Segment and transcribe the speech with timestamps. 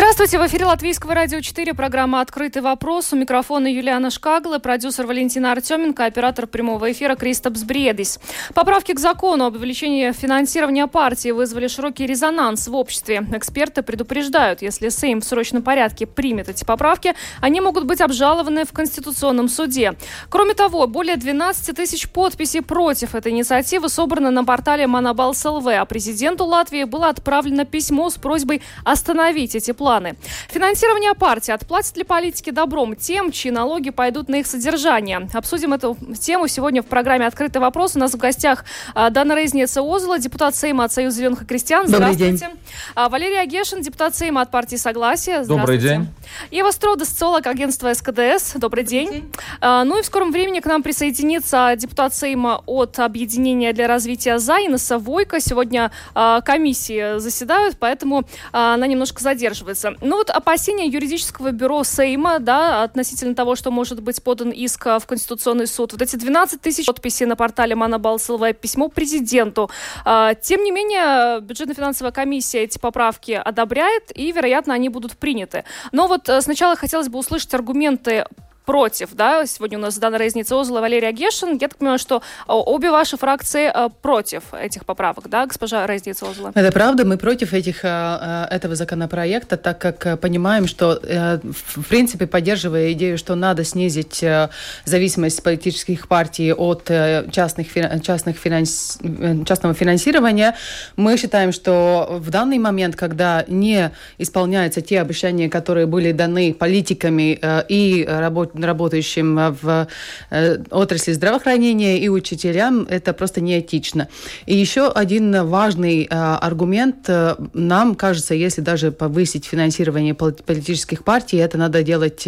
[0.00, 3.12] Здравствуйте, в эфире Латвийского радио 4, программа «Открытый вопрос».
[3.12, 8.18] У микрофона Юлиана Шкагла, продюсер Валентина Артеменко, оператор прямого эфира Кристопс Бредис.
[8.54, 13.26] Поправки к закону об увеличении финансирования партии вызвали широкий резонанс в обществе.
[13.34, 18.72] Эксперты предупреждают, если Сейм в срочном порядке примет эти поправки, они могут быть обжалованы в
[18.72, 19.92] Конституционном суде.
[20.30, 25.84] Кроме того, более 12 тысяч подписей против этой инициативы собрано на портале Монобалс ЛВ, а
[25.84, 30.14] президенту Латвии было отправлено письмо с просьбой остановить эти планы планы.
[30.48, 31.50] Финансирование партии.
[31.50, 35.28] Отплатят ли политики добром тем, чьи налоги пойдут на их содержание?
[35.34, 37.96] Обсудим эту тему сегодня в программе «Открытый вопрос».
[37.96, 41.88] У нас в гостях а, Дана Рейзница Озла, депутат Сейма от Союза зеленых крестьян.
[41.88, 42.24] Здравствуйте.
[42.24, 42.60] Добрый день.
[42.94, 45.42] А, Валерий Агешин, депутат Сейма от партии Согласия.
[45.42, 46.06] Добрый день.
[46.52, 48.52] Ева Стродес, социолог агентства СКДС.
[48.54, 49.06] Добрый день.
[49.06, 49.32] Добрый день.
[49.60, 54.38] А, ну и в скором времени к нам присоединится депутат Сейма от Объединения для развития
[54.38, 55.40] Зайнеса Войко.
[55.40, 59.94] Сегодня комиссии заседают, поэтому она немножко задерживается высказывается.
[60.00, 65.02] Ну вот опасения юридического бюро Сейма, да, относительно того, что может быть подан иск в
[65.06, 65.92] Конституционный суд.
[65.92, 69.70] Вот эти 12 тысяч подписей на портале Манабалсовое письмо президенту.
[70.04, 75.64] А, тем не менее, бюджетно-финансовая комиссия эти поправки одобряет, и, вероятно, они будут приняты.
[75.92, 78.24] Но вот э, сначала хотелось бы услышать аргументы
[78.64, 81.52] против, да, сегодня у нас Дана Резница Озла, Валерия Гешин.
[81.54, 86.28] Я так понимаю, что а, обе ваши фракции а, против этих поправок, да, госпожа Резница
[86.28, 86.52] Озла?
[86.54, 92.26] Это правда, мы против этих, а, этого законопроекта, так как понимаем, что, э, в принципе,
[92.26, 94.48] поддерживая идею, что надо снизить э,
[94.84, 97.68] зависимость политических партий от э, частных,
[98.02, 98.98] частных финанс,
[99.46, 100.56] частного финансирования,
[100.96, 107.38] мы считаем, что в данный момент, когда не исполняются те обещания, которые были даны политиками
[107.68, 109.88] и работ работающим в
[110.30, 114.08] э, отрасли здравоохранения и учителям, это просто неэтично.
[114.46, 117.08] И еще один важный э, аргумент.
[117.08, 122.26] Э, нам кажется, если даже повысить финансирование политических партий, это надо делать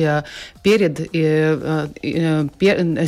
[0.62, 0.98] перед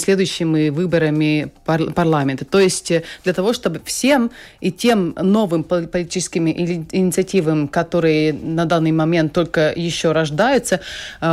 [0.00, 2.44] следующими выборами парламента.
[2.44, 2.92] То есть
[3.24, 4.30] для того, чтобы всем
[4.60, 10.80] и тем новым политическим инициативам, которые на данный момент только еще рождаются,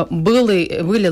[0.10, 1.08] были, были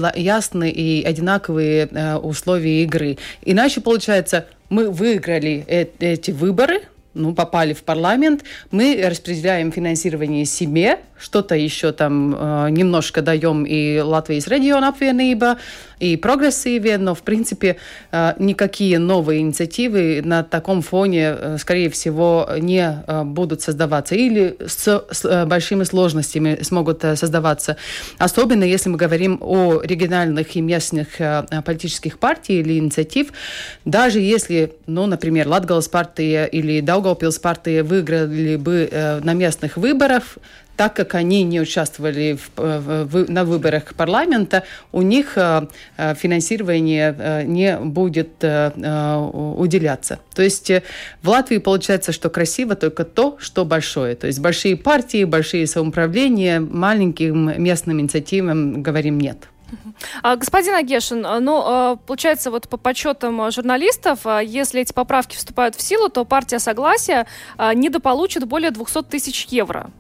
[0.60, 3.18] ясны и одинаковые э, условия игры.
[3.46, 6.82] Иначе, получается, мы выиграли э эти выборы,
[7.14, 14.00] ну, попали в парламент, мы распределяем финансирование себе, что-то еще там э, немножко даем и
[14.00, 15.58] Латвijas региона apvienība,
[16.00, 17.78] и прогрессиве, но, в принципе,
[18.12, 24.56] э, никакие новые инициативы на таком фоне, э, скорее всего, не э, будут создаваться или
[24.66, 27.76] с, с э, большими сложностями смогут э, создаваться.
[28.18, 33.34] Особенно, если мы говорим о региональных и местных э, политических партий или инициатив,
[33.84, 40.38] даже если, ну, например, Латгалс партия или Даугавпилс партия выиграли бы э, на местных выборах,
[40.80, 44.64] так как они не участвовали в, в, на выборах парламента,
[44.94, 45.68] у них э,
[45.98, 50.20] э, финансирование э, не будет уделяться.
[50.34, 50.72] То есть
[51.22, 54.16] в Латвии получается, что красиво только то, что большое.
[54.16, 59.50] То есть большие партии, большие самоуправления, маленьким местным инициативам говорим нет.
[60.24, 66.08] А, господин Агешин, ну, получается, вот по подсчетам журналистов, если эти поправки вступают в силу,
[66.08, 67.28] то партия Согласия
[67.76, 69.92] недополучит более 200 тысяч евро.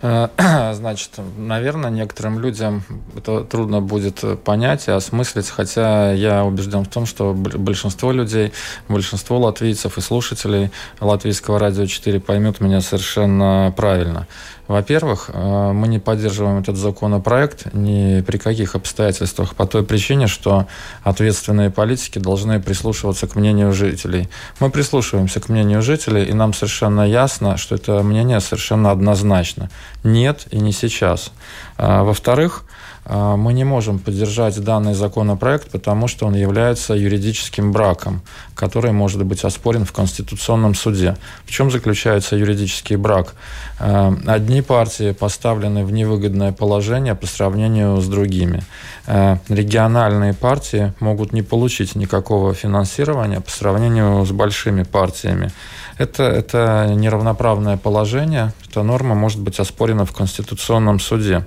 [0.00, 0.28] Э,
[0.74, 2.82] значит, наверное, некоторым людям
[3.16, 8.52] это трудно будет понять и осмыслить, хотя я убежден в том, что большинство людей,
[8.88, 10.70] большинство латвийцев и слушателей
[11.00, 14.26] латвийского радио 4 поймут меня совершенно правильно.
[14.68, 20.66] Во-первых, э, мы не поддерживаем этот законопроект ни при каких обстоятельствах по той причине, что
[21.02, 24.28] ответственные политики должны прислушиваться к мнению жителей.
[24.60, 29.70] Мы прислушиваемся к мнению жителей, и нам совершенно ясно, что это мнение совершенно однозначно.
[30.04, 31.32] Нет и не сейчас.
[31.78, 32.64] А, во-вторых,
[33.08, 38.20] мы не можем поддержать данный законопроект, потому что он является юридическим браком,
[38.54, 41.16] который может быть оспорен в Конституционном суде.
[41.44, 43.34] В чем заключается юридический брак?
[43.80, 48.62] А, одни партии поставлены в невыгодное положение по сравнению с другими.
[49.06, 55.50] А, региональные партии могут не получить никакого финансирования по сравнению с большими партиями.
[55.96, 58.52] Это, это неравноправное положение.
[58.68, 61.44] Эта норма может быть оспорена в Конституционном суде.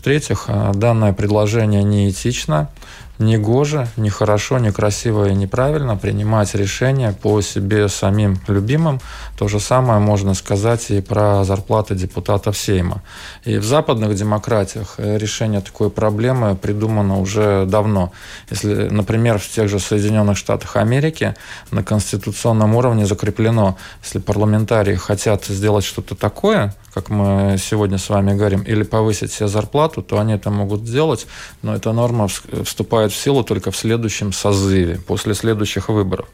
[0.00, 2.70] В-третьих, э, данное предложение неэтично.
[3.18, 8.98] не гоже, не хорошо, не красиво и неправильно принимать решения по себе самим любимым.
[9.36, 13.02] То же самое можно сказать и про зарплаты депутатов Сейма.
[13.44, 18.10] И в западных демократиях решение такой проблемы придумано уже давно.
[18.48, 21.34] Если, например, в тех же Соединенных Штатах Америки
[21.70, 28.34] на конституционном уровне закреплено, если парламентарии хотят сделать что-то такое, как мы сегодня с вами
[28.34, 31.26] говорим, или повысить себе зарплату, то они это могут сделать,
[31.62, 36.28] но эта норма вступает в силу только в следующем созыве, после следующих выборов.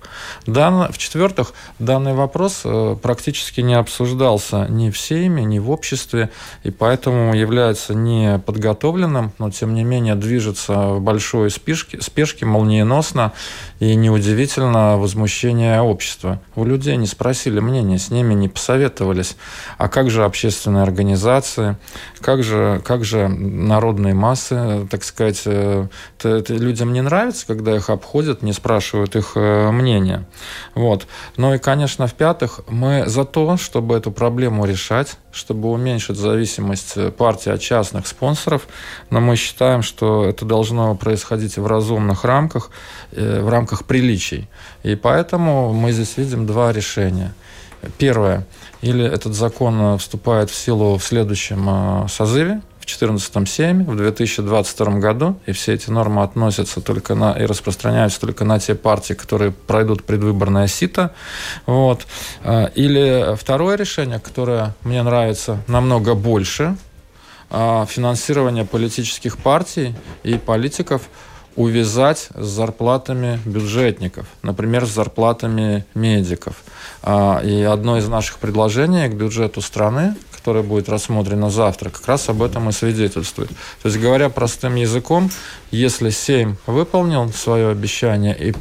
[0.46, 6.30] Дан, в-четвертых, данный вопрос э, практически не обсуждался ни в Сейме, ни в обществе,
[6.62, 13.32] и поэтому является неподготовленным, но тем не менее движется в большой спешке, спешке молниеносно,
[13.78, 16.40] и неудивительно возмущение общества.
[16.54, 19.36] У людей не спросили мнения, с ними не посоветовались.
[19.76, 21.76] А как же общественные организации,
[22.20, 25.88] как же, как же народные массы, так сказать, это,
[26.22, 30.24] это людям не нравится, когда их обходят, не спрашивают их э, мнения.
[30.74, 31.06] Вот.
[31.36, 37.50] Ну и, конечно, в-пятых, мы за то, чтобы эту проблему решать, чтобы уменьшить зависимость партии
[37.50, 38.68] от частных спонсоров,
[39.10, 42.70] но мы считаем, что это должно происходить в разумных рамках,
[43.10, 44.48] э, в рамках приличий.
[44.84, 47.34] И поэтому мы здесь видим два решения.
[47.98, 48.46] Первое.
[48.82, 54.98] Или этот закон вступает в силу в следующем э, созыве, в 2014 Сейме, в 2022
[54.98, 59.50] году, и все эти нормы относятся только на и распространяются только на те партии, которые
[59.50, 61.12] пройдут предвыборное сито.
[61.66, 62.06] Вот.
[62.44, 66.76] А, или второе решение, которое мне нравится намного больше,
[67.48, 69.94] финансирование политических партий
[70.24, 71.02] и политиков
[71.56, 76.56] увязать с зарплатами бюджетников, например, с зарплатами медиков.
[77.02, 82.28] А, и одно из наших предложений к бюджету страны, которая будет рассмотрена завтра, как раз
[82.28, 83.48] об этом и свидетельствует.
[83.82, 85.30] То есть, говоря простым языком,
[85.70, 88.54] если Сейм выполнил свое обещание и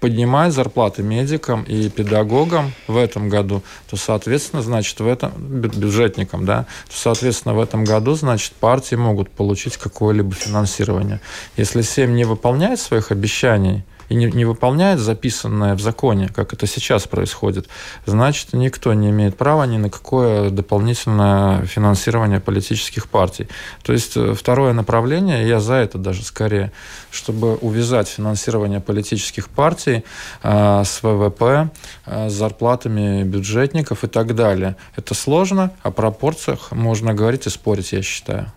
[0.00, 6.66] поднимает зарплаты медикам и педагогам в этом году, то, соответственно, значит, в этом бюджетникам, да,
[6.88, 11.20] то, соответственно, в этом году, значит, партии могут получить какое-либо финансирование.
[11.56, 16.66] Если Сейм не выполняет своих обещаний, и не, не выполняет записанное в законе, как это
[16.66, 17.68] сейчас происходит,
[18.06, 23.48] значит, никто не имеет права ни на какое дополнительное финансирование политических партий.
[23.82, 26.72] То есть э, второе направление, я за это даже скорее,
[27.10, 30.04] чтобы увязать финансирование политических партий
[30.42, 31.70] э, с ВВП,
[32.06, 34.76] э, с зарплатами бюджетников и так далее.
[34.96, 38.52] Это сложно, о пропорциях можно говорить и спорить, я считаю.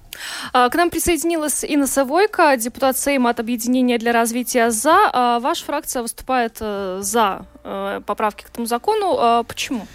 [0.53, 5.09] А, к нам присоединилась Инна Савойко, депутат Сейма от Объединения для развития «За».
[5.11, 9.17] А, ваша фракция выступает э, за э, поправки к этому закону.
[9.19, 9.87] А, почему?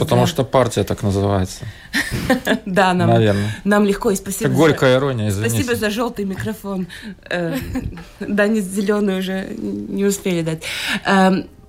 [0.00, 0.26] Потому да.
[0.26, 1.64] что партия так называется.
[2.66, 3.56] Да, нам, Наверное.
[3.64, 4.10] нам легко.
[4.10, 4.50] И спасибо.
[4.50, 5.54] Это горькая ирония, извините.
[5.54, 6.88] Спасибо за желтый микрофон.
[7.30, 7.56] Э,
[8.20, 10.62] да, не зеленый уже не успели дать.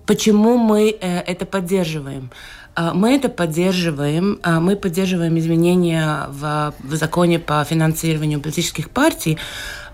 [0.05, 2.31] Почему мы это поддерживаем?
[2.75, 4.39] А, мы это поддерживаем.
[4.43, 9.37] А, мы поддерживаем изменения в, в законе по финансированию политических партий,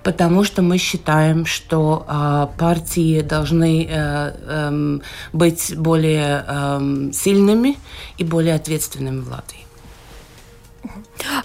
[0.04, 5.00] потому что мы считаем, что э, партии должны э, э,
[5.34, 7.78] быть более э, сильными
[8.20, 9.65] и более ответственными в Латвии.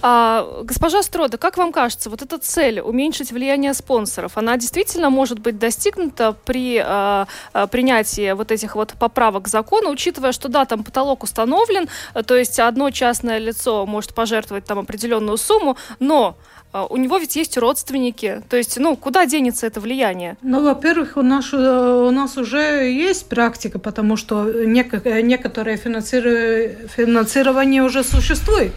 [0.01, 5.39] А, госпожа Строда, как вам кажется, вот эта цель уменьшить влияние спонсоров, она действительно может
[5.39, 10.65] быть достигнута при а, а, принятии вот этих вот поправок к закону, учитывая, что да,
[10.65, 11.87] там потолок установлен,
[12.25, 16.35] то есть одно частное лицо может пожертвовать там определенную сумму, но
[16.73, 18.41] а, у него ведь есть родственники.
[18.49, 20.37] То есть, ну, куда денется это влияние?
[20.41, 28.03] Ну, во-первых, у нас, э, у нас уже есть практика, потому что некоторое финансирование уже
[28.03, 28.73] существует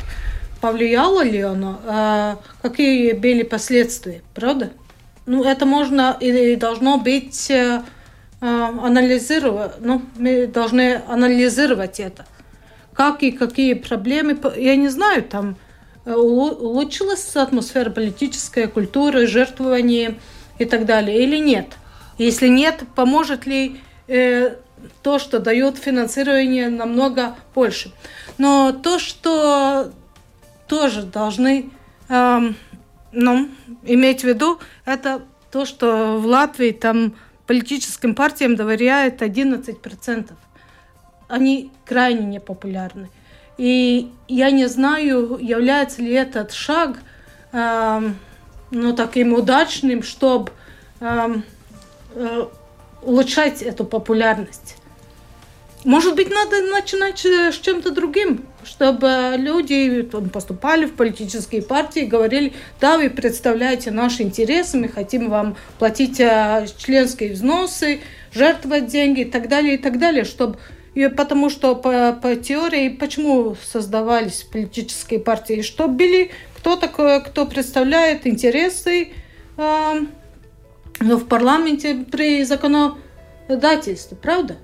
[0.64, 4.71] повлияло ли оно, а какие были последствия, правда?
[5.26, 7.83] Ну, это можно и должно быть э,
[8.40, 12.25] а, анализировать, ну, мы должны анализировать это.
[12.94, 15.56] Как и какие проблемы, я не знаю, там
[16.06, 20.14] э, улучшилась атмосфера политическая, культура, жертвование
[20.59, 21.75] и так далее, или нет?
[22.16, 24.54] Если нет, поможет ли э,
[25.02, 27.92] то, что дает финансирование намного больше?
[28.38, 29.92] Но то, что
[30.75, 31.71] тоже должны
[32.09, 32.57] эм,
[33.12, 33.49] ну,
[33.85, 37.14] иметь в виду, это то, что в Латвии там
[37.47, 40.33] политическим партиям доверяют 11%.
[41.28, 43.09] Они крайне непопулярны.
[43.57, 46.99] И я не знаю, является ли этот шаг
[47.52, 48.19] эм,
[48.73, 50.50] ну, таким удачным, чтобы
[50.99, 51.45] эм,
[52.16, 52.47] э,
[53.02, 54.76] улучшать эту популярность.
[55.85, 60.02] Может быть, надо начинать с чем-то другим чтобы люди
[60.33, 66.21] поступали в политические партии и говорили, да, вы представляете наши интересы, мы хотим вам платить
[66.21, 68.00] э, членские взносы,
[68.33, 70.59] жертвовать деньги и так далее, и так далее, чтобы
[71.16, 78.26] потому что по, по теории, почему создавались политические партии, чтобы были кто такой, кто представляет
[78.26, 79.09] интересы
[79.56, 80.00] э,
[81.00, 84.56] ну, в парламенте при законодательстве, правда?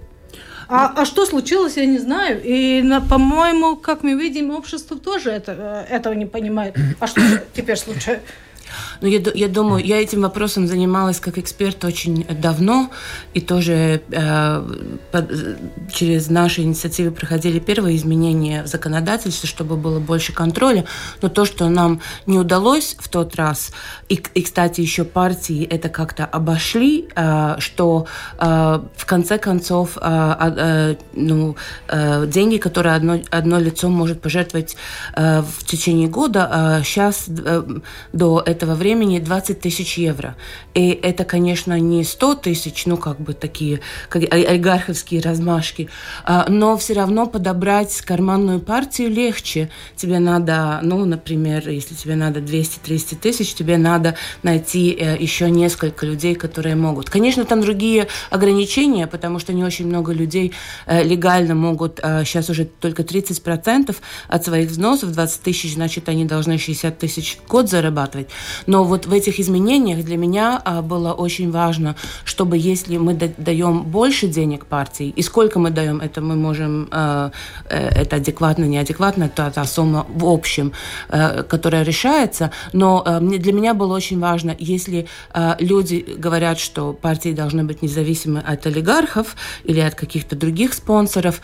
[0.72, 2.40] А, а что случилось, я не знаю.
[2.44, 6.76] И, по-моему, как мы видим, общество тоже это, э, этого не понимает.
[7.00, 7.20] А что
[7.52, 8.24] теперь случается?
[9.00, 12.90] Ну, я, я думаю, я этим вопросом занималась как эксперт очень давно,
[13.34, 14.62] и тоже э,
[15.10, 15.30] под,
[15.92, 20.84] через наши инициативы проходили первые изменения в законодательстве, чтобы было больше контроля.
[21.22, 23.72] Но то, что нам не удалось в тот раз,
[24.08, 28.06] и, и кстати, еще партии это как-то обошли, э, что
[28.38, 31.56] э, в конце концов э, э, ну,
[31.88, 34.76] э, деньги, которые одно, одно лицо может пожертвовать
[35.14, 37.62] э, в течение года, э, сейчас э,
[38.12, 40.34] до этого этого времени 20 тысяч евро.
[40.74, 45.88] И это, конечно, не 100 тысяч, ну, как бы такие как олигарховские размашки,
[46.24, 49.70] а, но все равно подобрать карманную партию легче.
[49.94, 56.04] Тебе надо, ну, например, если тебе надо 200-300 тысяч, тебе надо найти э, еще несколько
[56.04, 57.10] людей, которые могут.
[57.10, 60.52] Конечно, там другие ограничения, потому что не очень много людей
[60.86, 63.94] э, легально могут сейчас э, уже только 30%
[64.28, 68.28] от своих взносов, 20 тысяч, значит, они должны 60 тысяч год зарабатывать.
[68.66, 73.82] Но вот в этих изменениях для меня а, было очень важно, чтобы если мы даем
[73.82, 77.30] больше денег партии, и сколько мы даем, это мы можем, а,
[77.68, 80.72] э, это адекватно, неадекватно, это та сумма в общем,
[81.08, 82.50] э, которая решается.
[82.72, 85.06] Но э, для меня было очень важно, если
[85.58, 91.40] люди говорят, что партии должны быть независимы от олигархов или от каких-то других спонсоров,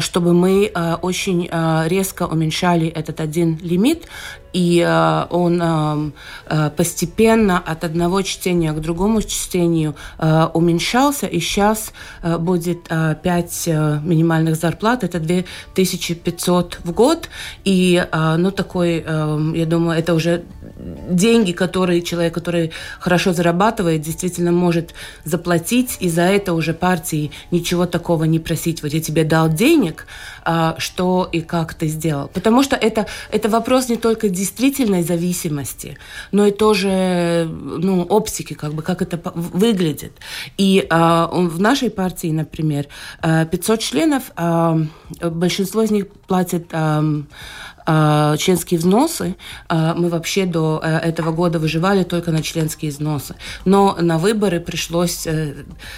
[0.00, 0.72] чтобы мы
[1.02, 1.48] очень
[1.86, 4.06] резко уменьшали этот один лимит,
[4.52, 6.10] и э, он э,
[6.46, 11.92] э, постепенно от одного чтения к другому чтению э, уменьшался, и сейчас
[12.38, 17.28] будет э, 5 э, минимальных зарплат, это 2500 в год,
[17.64, 20.44] и, ну, такой, э, я думаю, это уже
[21.10, 27.86] деньги, которые человек, который хорошо зарабатывает, действительно может заплатить, и за это уже партии ничего
[27.86, 28.82] такого не просить.
[28.82, 30.06] Вот я тебе дал денег,
[30.78, 32.28] что и как ты сделал.
[32.28, 35.98] Потому что это, это вопрос не только действительной зависимости,
[36.32, 40.12] но и тоже ну, оптики, как бы, как это выглядит.
[40.58, 42.86] И а, в нашей партии, например,
[43.22, 44.22] 500 а, членов,
[45.20, 47.22] большинство из них платят э,
[48.38, 49.36] членские взносы.
[49.68, 53.34] Э, мы вообще до э, этого года выживали только на членские взносы.
[53.64, 55.54] Но на выборы пришлось э,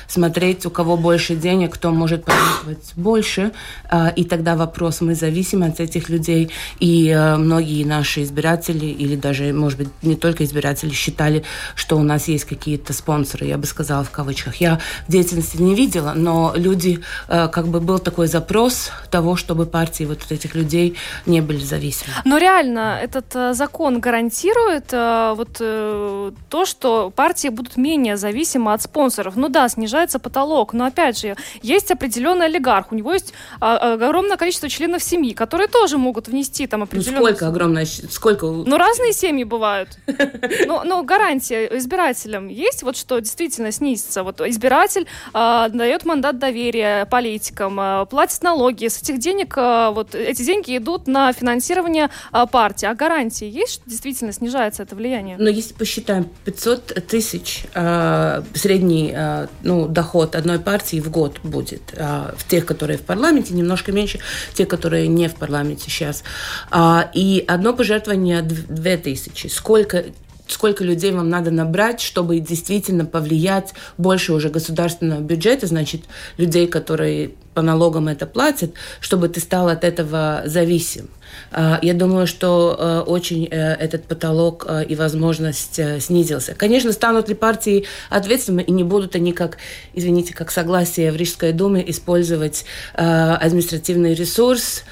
[0.06, 3.52] смотреть, у кого больше денег, кто может пожертвовать больше.
[3.90, 6.50] Э, и тогда вопрос, мы зависим от этих людей.
[6.80, 12.02] И э, многие наши избиратели, или даже, может быть, не только избиратели, считали, что у
[12.02, 14.56] нас есть какие-то спонсоры, я бы сказала в кавычках.
[14.56, 19.66] Я в деятельности не видела, но люди, э, как бы был такой запрос того, чтобы
[19.66, 20.96] партии вот этих людей
[21.26, 22.12] не были зависимы.
[22.24, 28.72] Но реально этот э, закон гарантирует э, вот э, то, что партии будут менее зависимы
[28.74, 29.36] от спонсоров.
[29.36, 34.36] Ну да, снижается потолок, но опять же, есть определенный олигарх, у него есть а, огромное
[34.36, 37.20] количество членов семьи, которые тоже могут внести там определенную...
[37.20, 37.86] Ну сколько огромное?
[37.86, 38.46] Сколько?
[38.46, 39.88] Ну разные семьи бывают.
[40.66, 44.22] Но, но гарантия избирателям есть, вот что действительно снизится.
[44.22, 50.14] Вот избиратель э, дает мандат доверия политикам, э, платит налоги, с этих денег, э, вот
[50.14, 52.86] эти деньги идут на финансирование финансирования а, партии.
[52.86, 55.36] А гарантии есть, действительно снижается это влияние?
[55.38, 61.82] Но если посчитаем 500 тысяч э, средний э, ну, доход одной партии в год будет.
[61.92, 64.18] Э, в тех, которые в парламенте, немножко меньше,
[64.54, 66.24] те, которые не в парламенте сейчас.
[66.70, 69.46] Э, и одно пожертвование 2 тысячи.
[69.46, 70.04] Сколько
[70.48, 76.02] сколько людей вам надо набрать, чтобы действительно повлиять больше уже государственного бюджета, значит,
[76.36, 81.08] людей, которые по налогам это платят, чтобы ты стал от этого зависим.
[81.50, 86.54] А, я думаю, что э, очень э, этот потолок э, и возможность снизился.
[86.54, 89.58] Конечно, станут ли партии ответственными и не будут они, как,
[89.94, 94.84] извините, как согласие в Рижской думе использовать административный ресурс,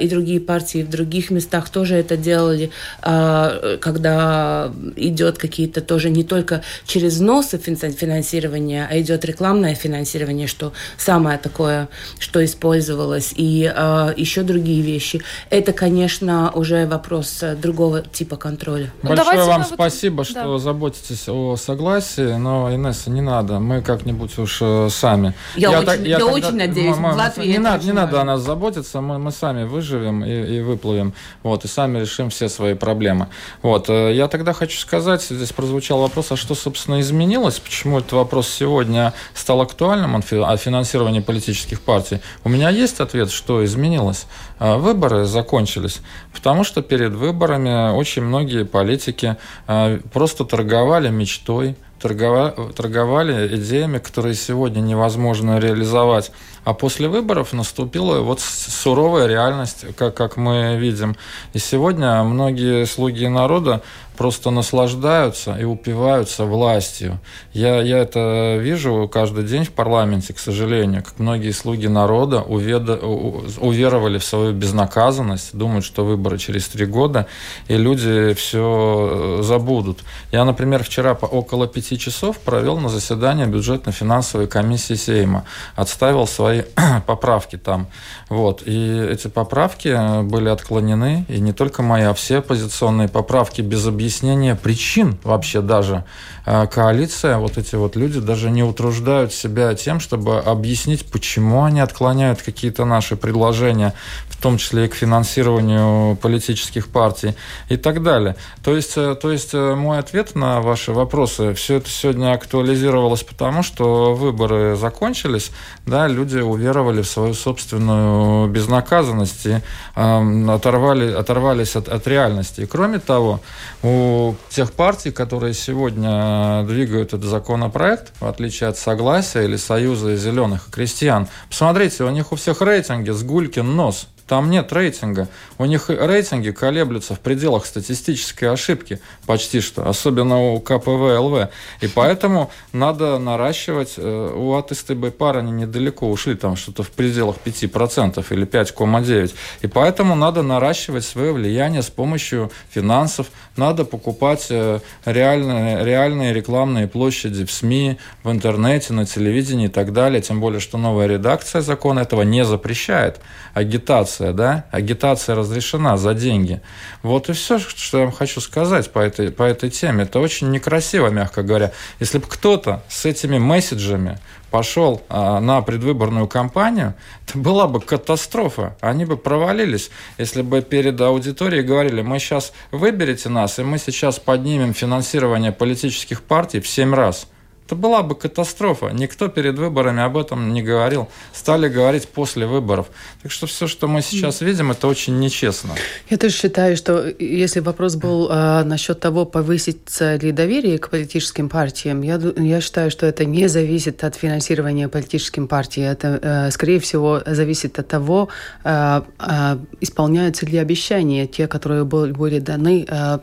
[0.00, 6.62] и другие партии в других местах тоже это делали, когда идет какие-то тоже не только
[6.86, 13.72] через взносы финансирования, а идет рекламное финансирование, что самое такое, что использовалось, и
[14.16, 15.22] еще другие вещи.
[15.50, 18.92] Это, конечно, уже вопрос другого типа контроля.
[19.02, 19.74] Ну, Большое вам вот...
[19.74, 20.58] спасибо, что да.
[20.58, 25.34] заботитесь о согласии, но, Инесса, не надо, мы как-нибудь уж сами.
[25.56, 27.92] Я, я, очень, так, я, я очень тогда, надеюсь, мы, в Латвии Не, надо, не
[27.92, 32.30] надо о нас заботиться, мы, мы сами выживем и, и выплывем, вот, и сами решим
[32.30, 33.28] все свои проблемы.
[33.62, 38.48] Вот, я тогда хочу сказать, здесь прозвучал вопрос, а что, собственно, изменилось, почему этот вопрос
[38.48, 42.20] сегодня стал актуальным о финансировании политических партий?
[42.44, 44.26] У меня есть ответ, что изменилось.
[44.58, 46.00] А, выборы закончились,
[46.32, 54.80] потому что перед выборами очень многие политики а, просто торговали мечтой, торговали идеями, которые сегодня
[54.80, 56.30] невозможно реализовать.
[56.66, 61.14] А после выборов наступила вот суровая реальность, как, как мы видим.
[61.52, 63.82] И сегодня многие слуги народа
[64.16, 67.20] просто наслаждаются и упиваются властью.
[67.52, 72.96] Я, я это вижу каждый день в парламенте, к сожалению, как многие слуги народа уведа,
[72.96, 77.26] уверовали в свою безнаказанность, думают, что выборы через три года,
[77.68, 80.00] и люди все э, забудут.
[80.32, 85.44] Я, например, вчера по около пяти часов провел на заседании бюджетно-финансовой комиссии Сейма,
[85.76, 86.55] отставил свои
[87.06, 87.88] поправки там.
[88.28, 88.62] Вот.
[88.64, 94.54] И эти поправки были отклонены, и не только мои, а все оппозиционные поправки без объяснения
[94.54, 96.04] причин вообще даже.
[96.48, 101.80] А коалиция, вот эти вот люди даже не утруждают себя тем, чтобы объяснить, почему они
[101.80, 103.94] отклоняют какие-то наши предложения,
[104.28, 107.34] в том числе и к финансированию политических партий
[107.68, 108.36] и так далее.
[108.62, 113.24] То есть, э, то есть э, мой ответ на ваши вопросы, все это сегодня актуализировалось
[113.24, 115.50] потому, что выборы закончились,
[115.84, 119.60] да, люди уверовали в свою собственную безнаказанность и
[119.96, 122.60] э, оторвали, оторвались от, от реальности.
[122.60, 123.40] И кроме того,
[123.82, 126.35] у тех партий, которые сегодня
[126.66, 132.32] двигают этот законопроект, в отличие от Согласия или Союза зеленых и крестьян, посмотрите, у них
[132.32, 135.28] у всех рейтинги с гулькин нос– там нет рейтинга.
[135.58, 141.48] У них рейтинги колеблются в пределах статистической ошибки почти что, особенно у КПВ ЛВ.
[141.80, 143.94] И поэтому надо наращивать.
[143.96, 149.32] Э, у от СТБ пар они недалеко ушли, там что-то в пределах 5% или 5,9%.
[149.62, 153.28] И поэтому надо наращивать свое влияние с помощью финансов.
[153.56, 159.92] Надо покупать э, реальные, реальные рекламные площади в СМИ, в интернете, на телевидении и так
[159.92, 160.20] далее.
[160.20, 163.20] Тем более, что новая редакция закона этого не запрещает.
[163.54, 166.60] Агитация агитация, да, агитация разрешена за деньги.
[167.02, 170.04] Вот и все, что я вам хочу сказать по этой, по этой теме.
[170.04, 171.72] Это очень некрасиво, мягко говоря.
[172.00, 174.18] Если бы кто-то с этими месседжами
[174.50, 176.94] пошел а, на предвыборную кампанию,
[177.26, 178.76] это была бы катастрофа.
[178.80, 184.18] Они бы провалились, если бы перед аудиторией говорили, мы сейчас выберете нас, и мы сейчас
[184.18, 187.26] поднимем финансирование политических партий в семь раз–
[187.66, 188.90] это была бы катастрофа.
[188.90, 191.08] Никто перед выборами об этом не говорил.
[191.32, 192.86] Стали говорить после выборов.
[193.22, 195.74] Так что все, что мы сейчас видим, это очень нечестно.
[196.08, 201.48] Я тоже считаю, что если вопрос был а, насчет того, повысится ли доверие к политическим
[201.48, 205.90] партиям, я, я считаю, что это не зависит от финансирования политическим партиям.
[205.90, 208.28] Это, а, скорее всего, зависит от того,
[208.62, 213.20] а, а, исполняются ли обещания, те, которые были даны а,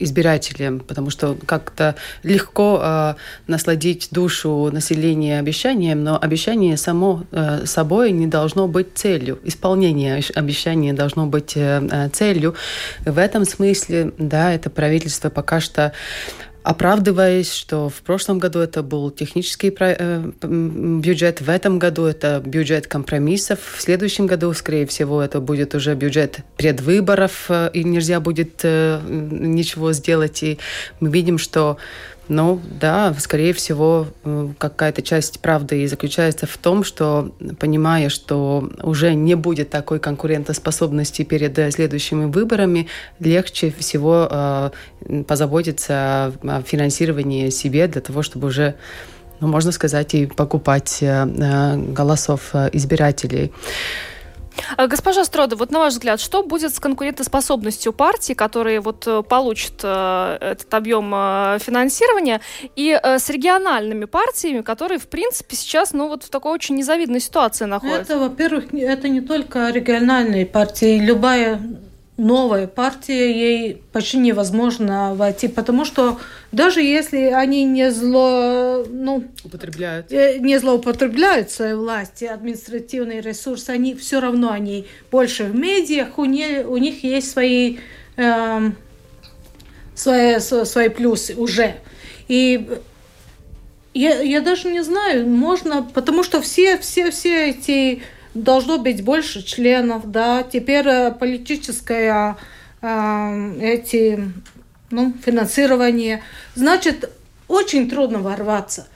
[0.00, 0.80] избирателям.
[0.80, 8.12] Потому что как-то легко а, насладиться будить душу населения обещанием, но обещание само э, собой
[8.12, 9.38] не должно быть целью.
[9.44, 12.54] Исполнение обещания должно быть э, э, целью.
[13.04, 15.92] В этом смысле, да, это правительство пока что
[16.62, 23.58] оправдываясь, что в прошлом году это был технический бюджет, в этом году это бюджет компромиссов,
[23.76, 30.42] в следующем году, скорее всего, это будет уже бюджет предвыборов, и нельзя будет ничего сделать.
[30.42, 30.58] И
[31.00, 31.76] мы видим, что
[32.28, 38.70] ну да, скорее всего, э, какая-то часть правды и заключается в том, что, понимая, что
[38.82, 44.70] уже не будет такой конкурентоспособности перед э, следующими выборами, легче всего э,
[45.26, 48.74] позаботиться о финансировании себе для того, чтобы уже
[49.40, 53.52] ну, можно сказать, и покупать голосов избирателей.
[54.76, 59.22] Э, госпожа Строда, вот на ваш взгляд, что будет с конкурентоспособностью партий, которые вот э,
[59.22, 61.10] получат э, этот объем
[61.60, 62.40] финансирования,
[62.76, 67.64] и с региональными партиями, которые, в принципе, сейчас, ну, вот в такой очень незавидной ситуации
[67.64, 68.14] находятся?
[68.14, 70.98] Это, во-первых, это не только региональные партии.
[70.98, 71.60] Любая
[72.16, 76.20] новая партия, ей почти невозможно войти, потому что
[76.52, 80.12] даже если они не зло, ну, употребляют.
[80.12, 86.24] Э, не злоупотребляют своей власти, административные ресурсы, они все равно они больше в медиах, у,
[86.24, 87.78] не, у них есть свои,
[88.16, 88.70] э,
[89.94, 91.74] свои, свои плюсы уже.
[92.28, 92.68] И
[93.92, 98.02] я, я даже не знаю, можно, потому что все, все, все эти
[98.34, 102.36] должно быть больше членов, да, теперь э, политическое
[102.82, 104.30] э, эти,
[104.90, 106.22] ну, финансирование.
[106.54, 107.10] Значит,
[107.48, 108.88] очень трудно ворваться.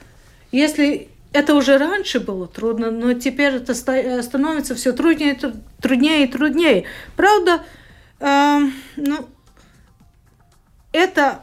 [0.51, 5.37] Если это уже раньше было трудно, но теперь это э, становится все труднее,
[5.81, 6.85] труднее и труднее.
[7.15, 7.63] Правда,
[8.19, 8.59] э,
[8.97, 9.27] ну,
[10.91, 11.41] это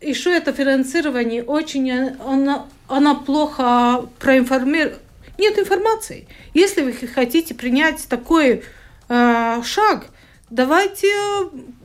[0.00, 5.00] еще это финансирование очень, оно, оно плохо проинформирует.
[5.38, 6.28] Нет информации.
[6.54, 8.62] Если вы хотите принять такой
[9.08, 10.06] э, шаг,
[10.50, 11.08] давайте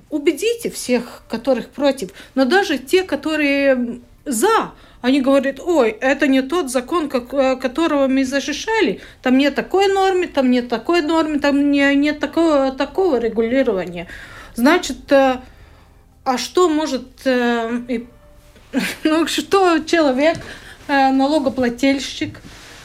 [0.09, 2.11] убедите всех, которых против.
[2.35, 8.07] Но даже те, которые за, они говорят, ой, это не тот закон, как, э, которого
[8.07, 9.01] мы защищали.
[9.23, 14.07] Там нет такой нормы, там нет такой нормы, там не, нет такого, такого регулирования.
[14.55, 15.37] Значит, э,
[16.23, 18.01] а что может, э,
[19.03, 20.37] ну, что человек,
[20.87, 22.41] налогоплательщик,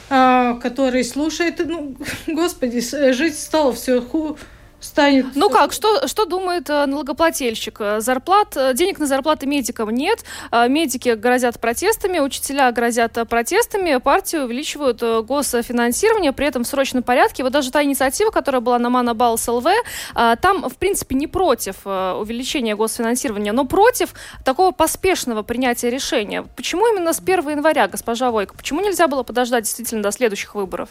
[0.09, 1.95] который слушает, ну,
[2.27, 2.81] господи,
[3.13, 4.37] жить стало все хуже
[4.79, 5.35] станет...
[5.35, 7.77] Ну как, что, что думает э, налогоплательщик?
[7.79, 14.37] Э, зарплат, э, денег на зарплаты медикам нет, медики грозят протестами, учителя грозят протестами, партии
[14.37, 17.43] увеличивают госфинансирование, при этом в срочном порядке.
[17.43, 19.65] Вот даже та инициатива, которая была на Манабалс ЛВ,
[20.13, 24.13] там, в принципе, не против увеличения госфинансирования, но против
[24.43, 26.43] такого поспешного принятия решения.
[26.55, 28.55] Почему именно с 1 января, госпожа Войко?
[28.55, 30.89] Почему нельзя было подождать действительно до следующих выборов?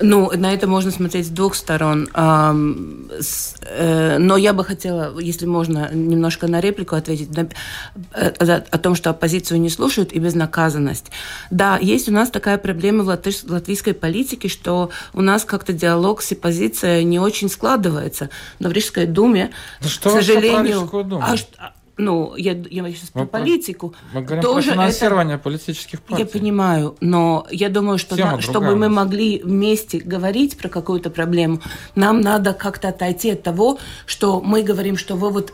[0.00, 2.08] Ну, на это можно смотреть с двух сторон.
[3.62, 9.10] Э, но я бы хотела, если можно, немножко на реплику ответить э, о том, что
[9.10, 11.10] оппозицию не слушают и безнаказанность.
[11.50, 16.32] Да, есть у нас такая проблема в латвийской политике, что у нас как-то диалог с
[16.32, 18.30] оппозицией не очень складывается.
[18.58, 20.88] Но в Рижской думе, да что к сожалению...
[20.90, 21.22] Думу?
[21.22, 23.94] А, ну, я, я сейчас про политику.
[24.12, 26.24] Мы говорим тоже про финансирование это, политических партий.
[26.24, 31.60] Я понимаю, но я думаю, что на, чтобы мы могли вместе говорить про какую-то проблему,
[31.94, 35.52] нам надо как-то отойти от того, что мы говорим, что вы вот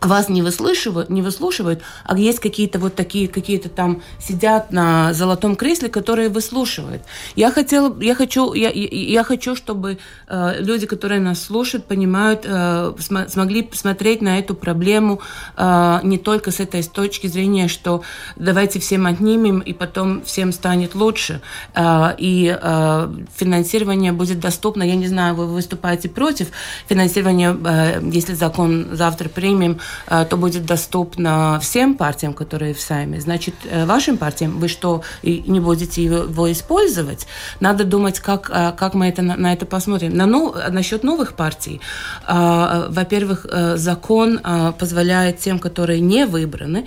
[0.00, 5.56] вас не выслушивают, не выслушивают, а есть какие-то вот такие, какие-то там сидят на золотом
[5.56, 7.02] кресле, которые выслушивают.
[7.34, 12.92] Я хотела, я хочу, я, я хочу, чтобы э, люди, которые нас слушают, понимают, э,
[12.98, 15.20] см смогли посмотреть на эту проблему
[15.56, 18.02] э, не только с этой точки зрения, что
[18.36, 21.40] давайте всем отнимем и потом всем станет лучше,
[21.74, 24.82] э, и э, финансирование будет доступно.
[24.82, 26.48] Я не знаю, вы выступаете против
[26.86, 33.20] финансирования, э, если закон завтра примем то будет доступно всем партиям, которые в Сайме.
[33.20, 37.26] Значит, э, вашим партиям вы что, не будете его использовать?
[37.60, 40.16] Надо думать, как, э, как мы это, на это посмотрим.
[40.16, 41.80] На, ну, насчет новых партий.
[42.26, 44.40] Во-первых, закон
[44.78, 46.86] позволяет тем, которые не выбраны,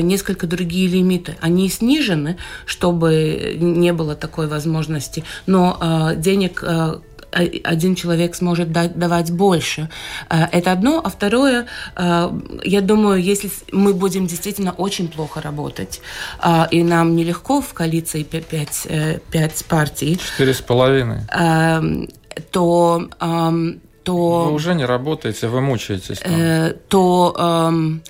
[0.00, 1.36] несколько другие лимиты.
[1.40, 5.24] Они снижены, чтобы не было такой возможности.
[5.46, 6.64] Но денег
[7.32, 9.88] один человек сможет дать, давать больше.
[10.30, 11.00] Э, это одно.
[11.04, 11.66] А второе,
[11.96, 12.30] э,
[12.64, 16.00] я думаю, если мы будем действительно очень плохо работать,
[16.42, 18.86] э, и нам нелегко в коалиции пять,
[19.30, 20.18] пять партий...
[20.18, 21.20] Четыре с половиной.
[21.32, 22.08] Эм,
[22.50, 24.44] то эм, то...
[24.46, 26.18] Вы уже не работаете, вы мучаетесь.
[26.18, 26.72] Там.
[26.88, 28.02] То эм,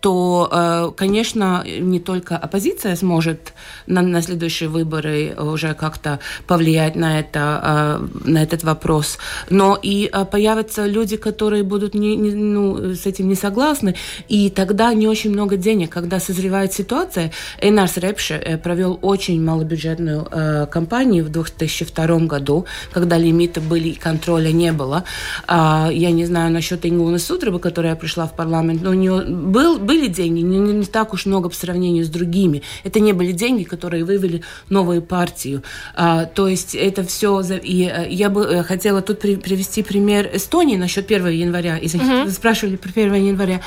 [0.00, 3.52] то, э, конечно, не только оппозиция сможет
[3.86, 9.18] на, на следующие выборы уже как-то повлиять на, это, э, на этот вопрос,
[9.50, 13.94] но и э, появятся люди, которые будут не, не, ну, с этим не согласны,
[14.28, 15.90] и тогда не очень много денег.
[15.90, 20.26] Когда созревает ситуация, Эйнарс Репше провел очень малобюджетную
[20.70, 25.04] кампанию в 2002 году, когда лимиты были и контроля не было.
[25.46, 29.78] А, я не знаю насчет Ингуна Сутрабы, которая пришла в парламент, но у нее был,
[29.78, 32.62] был были деньги, не, не так уж много по сравнению с другими.
[32.84, 35.62] Это не были деньги, которые вывели новую партию.
[35.94, 37.40] А, то есть это все...
[37.40, 41.78] И э, я бы э, хотела тут при, привести пример Эстонии насчет 1 января.
[41.80, 42.30] Извините, uh-huh.
[42.30, 43.60] спрашивали про 1 января.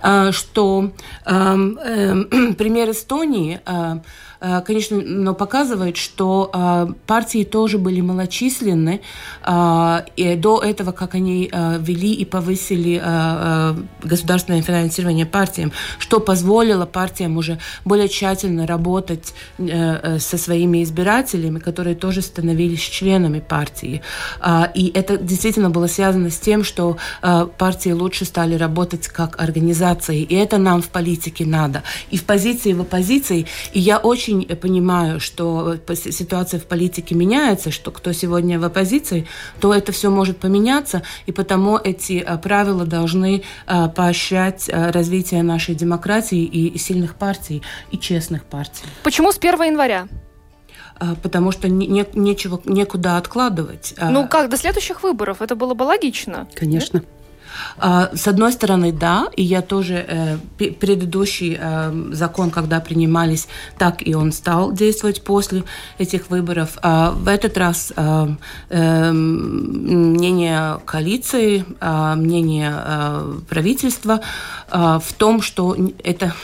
[0.00, 0.92] А, что
[1.24, 2.24] а, а,
[2.56, 3.60] пример Эстонии...
[3.66, 4.00] А,
[4.33, 4.33] Э,
[4.66, 9.00] конечно, но показывает, что э, партии тоже были малочисленны.
[9.46, 13.02] Э, и до этого, как они вели и повысили
[14.02, 22.22] государственное финансирование партиям, что позволило партиям уже более тщательно работать со своими избирателями, которые тоже
[22.22, 24.02] становились членами партии.
[24.74, 26.96] И это действительно было связано с тем, что
[27.58, 30.22] партии лучше стали работать как организации.
[30.22, 31.82] И это нам в политике надо.
[32.10, 33.46] И в позиции, и в оппозиции.
[33.72, 39.26] И я очень очень понимаю, что ситуация в политике меняется, что кто сегодня в оппозиции,
[39.60, 45.42] то это все может поменяться, и потому эти а, правила должны а, поощрять а, развитие
[45.42, 48.84] нашей демократии и сильных партий, и честных партий.
[49.02, 50.08] Почему с 1 января?
[51.22, 53.94] потому что не, нечего, некуда откладывать.
[54.00, 55.42] Ну как, до следующих выборов?
[55.42, 56.46] Это было бы логично.
[56.54, 57.00] Конечно.
[57.00, 57.06] Да?
[57.78, 64.06] А, с одной стороны, да, и я тоже э, предыдущий э, закон, когда принимались, так
[64.06, 65.64] и он стал действовать после
[65.98, 66.78] этих выборов.
[66.82, 68.26] А в этот раз э,
[69.12, 72.74] мнение коалиции, мнение
[73.48, 74.20] правительства
[74.70, 76.34] в том, что это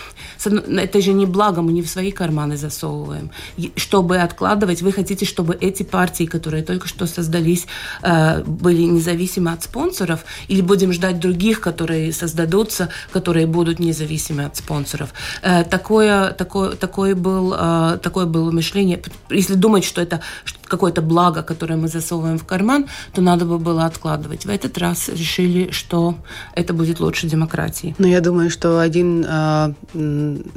[0.44, 3.30] это же не благо, мы не в свои карманы засовываем.
[3.76, 7.66] Чтобы откладывать, вы хотите, чтобы эти партии, которые только что создались,
[8.02, 15.12] были независимы от спонсоров, или будем ждать других, которые создадутся, которые будут независимы от спонсоров.
[15.42, 19.02] Э, такое, такое, такое, был, э, такое было мышление.
[19.30, 20.20] Если думать, что это
[20.64, 24.46] какое-то благо, которое мы засовываем в карман, то надо бы было откладывать.
[24.46, 26.14] В этот раз решили, что
[26.54, 27.94] это будет лучше демократии.
[27.98, 29.26] Но я думаю, что один,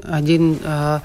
[0.04, 1.00] один Э,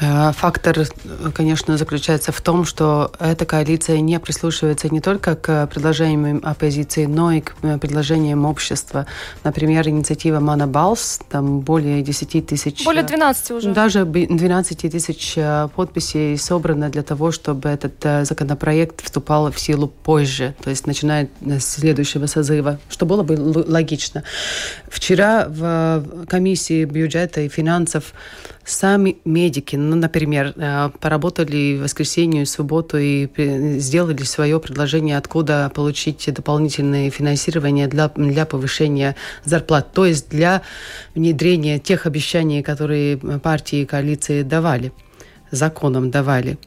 [0.00, 0.86] фактор,
[1.34, 7.32] конечно, заключается в том, что эта коалиция не прислушивается не только к предложениям оппозиции, но
[7.32, 9.06] и к э, предложениям общества.
[9.44, 12.84] Например, инициатива Мана Балс, там более 10 тысяч...
[12.84, 13.72] Более 12 уже.
[13.72, 20.54] Даже 12 тысяч э, подписей собрано для того, чтобы этот законопроект вступал в силу позже,
[20.62, 24.22] то есть начиная с следующего созыва, что было бы логично.
[24.88, 28.12] Вчера в комиссии бюджета и финансов
[28.68, 33.28] сами медики, ну, например, э, поработали в воскресенье и субботу и
[33.78, 40.62] сделали свое предложение, откуда получить дополнительное финансирование для, для повышения зарплат, то есть для
[41.14, 44.92] внедрения тех обещаний, которые партии и коалиции давали,
[45.50, 46.58] законом давали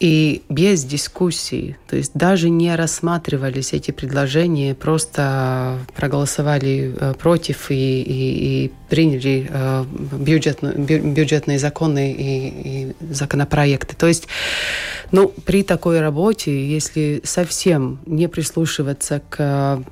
[0.00, 8.02] и без дискуссии, то есть даже не рассматривались эти предложения, просто проголосовали э, против и,
[8.02, 9.84] и, и приняли э,
[10.18, 13.96] бюджетно, бюджетные законы и, и законопроекты.
[13.96, 14.28] То есть
[15.10, 19.82] ну, при такой работе, если совсем не прислушиваться к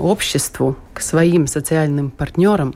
[0.00, 2.74] обществу, к своим социальным партнерам,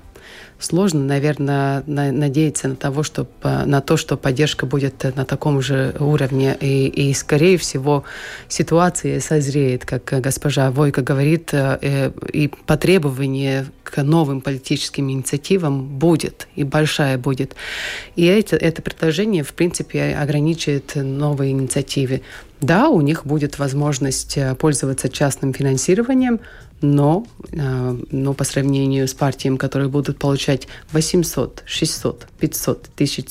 [0.61, 5.95] сложно, наверное, на, надеяться на, того, что, на то, что поддержка будет на таком же
[5.99, 6.57] уровне.
[6.61, 8.05] И, и скорее всего,
[8.49, 16.63] ситуация созреет, как госпожа Войко говорит, э, и потребование к новым политическим инициативам будет, и
[16.63, 17.57] большая будет.
[18.15, 22.23] И это, это предложение, в принципе, ограничивает новые инициативы.
[22.61, 26.41] Да, у них будет возможность э, пользоваться частным финансированием,
[26.83, 33.27] но, э, но по сравнению с партиями, которые будут получать 800, 600, 500 тысяч,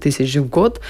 [0.00, 0.80] тысяч в год,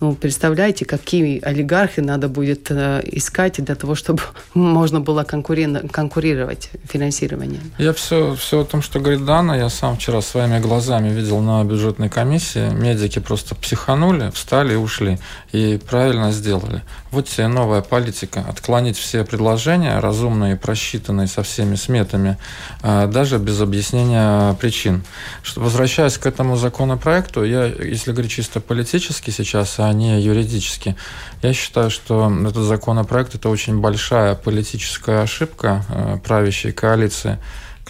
[0.00, 4.22] ну, представляете, какие олигархи надо будет э, искать для того, чтобы
[4.54, 7.72] можно было конкури- конкурировать финансированием.
[7.78, 11.64] Я все, все о том, что говорит Дана, я сам вчера своими глазами видел на
[11.64, 12.70] бюджетной комиссии.
[12.74, 15.18] Медики просто психанули, встали и ушли.
[15.52, 16.82] И правильно сделали.
[17.10, 18.44] Вот тебе новая политика.
[18.48, 22.36] Отклонить все предложения, разумные, просчитанные со всеми сметами,
[22.82, 25.04] э, даже без объяснения причин.
[25.42, 30.96] Что, возвращаясь к этому законопроекту, я, если говорить чисто политически сейчас, а не юридически.
[31.42, 37.38] Я считаю, что этот законопроект– это очень большая политическая ошибка э, правящей коалиции,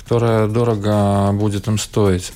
[0.05, 2.33] которая дорого будет им стоить.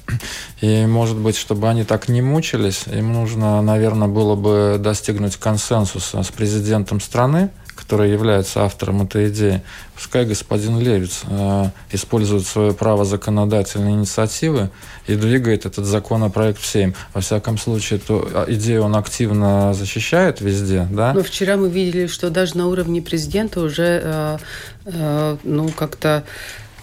[0.62, 6.22] И, может быть, чтобы они так не мучились, им нужно, наверное, было бы достигнуть консенсуса
[6.22, 9.62] с президентом страны, который является автором этой идеи,
[9.94, 14.70] пускай господин Левиц э, использует свое право законодательной инициативы
[15.06, 16.94] и двигает этот законопроект всем.
[17.14, 20.88] Во всяком случае, эту а, идею он активно защищает везде.
[20.90, 21.12] Да?
[21.14, 24.38] Но вчера мы видели, что даже на уровне президента уже э,
[24.86, 26.24] э, ну, как-то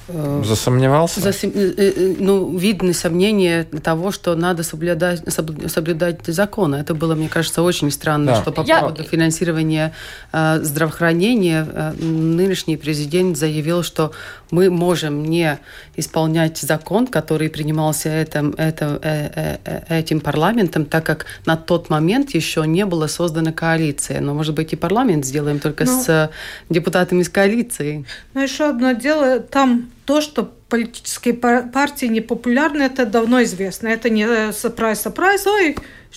[0.08, 1.20] Засомневался?
[1.20, 1.52] Засом...
[1.56, 6.76] Э, э, ну, видны сомнения того, что надо соблюдать, соблюдать законы.
[6.76, 8.42] Это было, мне кажется, очень странно, да.
[8.42, 8.82] что по Я...
[8.82, 9.94] поводу финансирования
[10.32, 14.12] э, здравоохранения э, нынешний президент заявил, что
[14.52, 15.58] мы можем не
[15.96, 22.36] исполнять закон, который принимался этим, это, э, э, этим парламентом, так как на тот момент
[22.36, 24.22] еще не была создана коалиция.
[24.22, 26.30] Но, может быть, и парламент сделаем только ну, с
[26.70, 28.06] депутатами из коалиции.
[28.36, 33.88] Ну, еще одно дело, там то, что политические партии непопулярны, это давно известно.
[33.88, 35.76] Это не сюрприз-сюрприз, ой,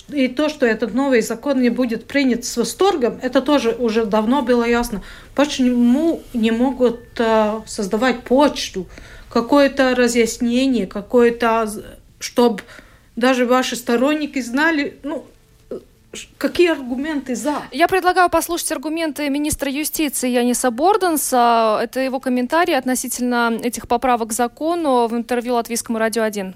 [0.09, 4.41] и то, что этот новый закон не будет принят с восторгом, это тоже уже давно
[4.41, 5.01] было ясно.
[5.35, 8.87] Почему не могут э, создавать почту,
[9.29, 11.69] какое-то разъяснение, какое-то,
[12.19, 12.63] чтобы
[13.15, 15.25] даже ваши сторонники знали, ну,
[16.37, 17.63] Какие аргументы за?
[17.71, 21.79] Я предлагаю послушать аргументы министра юстиции Яниса Борденса.
[21.83, 26.55] Это его комментарий относительно этих поправок к закону в интервью Латвийскому радио 1.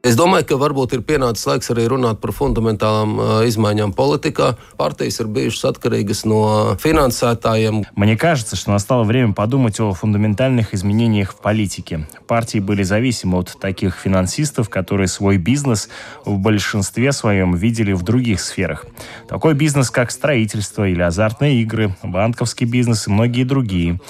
[0.00, 4.54] Es domāju, ka varbūt ir pienācis laiks arī runāt par fundamentālām uh, изменениям politikā.
[4.80, 7.84] Партijas ir bijušas atkarīgas no финансатаем.
[7.96, 12.08] Мне кажется, что настало время подумать о фундаментальных изменениях в политике.
[12.26, 15.90] Партии были зависимы от таких финансистов, которые свой бизнес
[16.24, 18.86] в большинстве своем видели в других сферах.
[19.28, 24.00] Такой бизнес, как строительство или азартные игры, банковский бизнес и многие другие.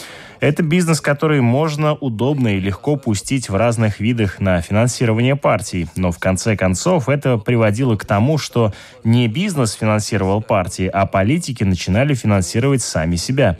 [0.40, 5.86] Это бизнес, который можно удобно и легко пустить в разных видах на финансирование партий.
[5.96, 8.72] Но в конце концов это приводило к тому, что
[9.04, 13.58] не бизнес финансировал партии, а политики начинали финансировать сами себя.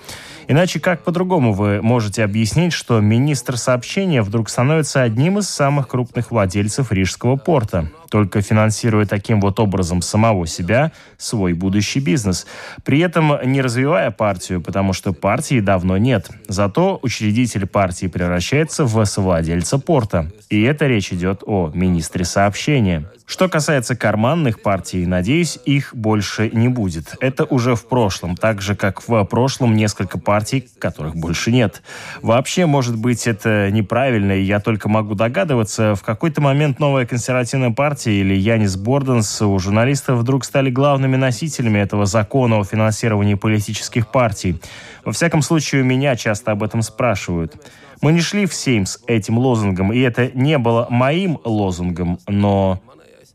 [0.49, 6.31] Иначе как по-другому вы можете объяснить, что министр сообщения вдруг становится одним из самых крупных
[6.31, 12.47] владельцев Рижского порта, только финансируя таким вот образом самого себя, свой будущий бизнес,
[12.85, 16.29] при этом не развивая партию, потому что партии давно нет.
[16.49, 20.31] Зато учредитель партии превращается в совладельца порта.
[20.51, 23.07] И это речь идет о министре сообщения.
[23.31, 27.15] Что касается карманных партий, надеюсь, их больше не будет.
[27.21, 31.81] Это уже в прошлом, так же, как в прошлом несколько партий, которых больше нет.
[32.23, 37.71] Вообще, может быть, это неправильно, и я только могу догадываться, в какой-то момент новая консервативная
[37.71, 44.11] партия или Янис Борденс у журналистов вдруг стали главными носителями этого закона о финансировании политических
[44.11, 44.61] партий.
[45.05, 47.55] Во всяком случае, меня часто об этом спрашивают.
[48.03, 52.81] Мы не шли в Сейм с этим лозунгом, и это не было моим лозунгом, но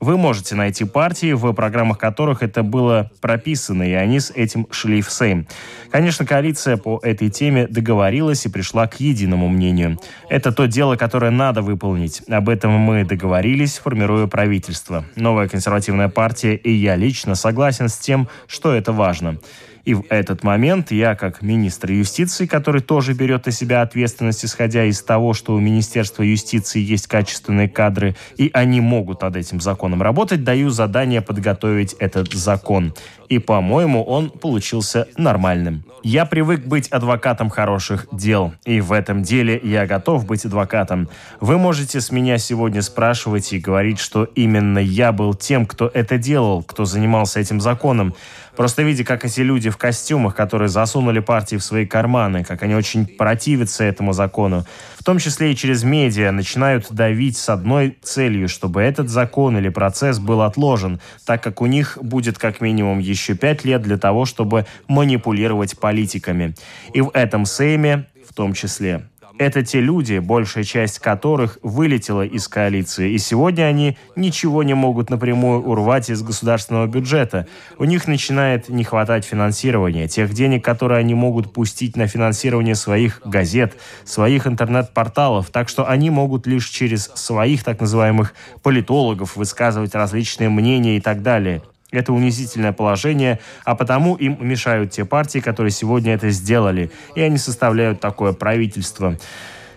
[0.05, 5.01] вы можете найти партии, в программах которых это было прописано, и они с этим шли
[5.01, 5.47] в Сейм.
[5.89, 9.99] Конечно, коалиция по этой теме договорилась и пришла к единому мнению.
[10.29, 12.21] Это то дело, которое надо выполнить.
[12.29, 15.05] Об этом мы договорились, формируя правительство.
[15.15, 19.39] Новая консервативная партия и я лично согласен с тем, что это важно.
[19.85, 24.83] И в этот момент я, как министр юстиции, который тоже берет на себя ответственность, исходя
[24.83, 30.01] из того, что у Министерства юстиции есть качественные кадры, и они могут над этим законом
[30.01, 32.93] работать, даю задание подготовить этот закон.
[33.29, 35.83] И, по-моему, он получился нормальным.
[36.03, 41.09] Я привык быть адвокатом хороших дел, и в этом деле я готов быть адвокатом.
[41.39, 46.19] Вы можете с меня сегодня спрашивать и говорить, что именно я был тем, кто это
[46.19, 48.13] делал, кто занимался этим законом.
[48.55, 52.75] Просто видя, как эти люди в костюмах, которые засунули партии в свои карманы, как они
[52.75, 54.65] очень противятся этому закону,
[54.97, 59.69] в том числе и через медиа, начинают давить с одной целью, чтобы этот закон или
[59.69, 64.25] процесс был отложен, так как у них будет как минимум еще пять лет для того,
[64.25, 66.55] чтобы манипулировать политиками.
[66.93, 69.03] И в этом Сейме в том числе.
[69.37, 75.09] Это те люди, большая часть которых вылетела из коалиции, и сегодня они ничего не могут
[75.09, 77.45] напрямую урвать из государственного бюджета.
[77.77, 83.21] У них начинает не хватать финансирования, тех денег, которые они могут пустить на финансирование своих
[83.25, 90.49] газет, своих интернет-порталов, так что они могут лишь через своих так называемых политологов высказывать различные
[90.49, 91.61] мнения и так далее.
[91.95, 97.37] Это унизительное положение, а потому им мешают те партии, которые сегодня это сделали, и они
[97.37, 99.17] составляют такое правительство.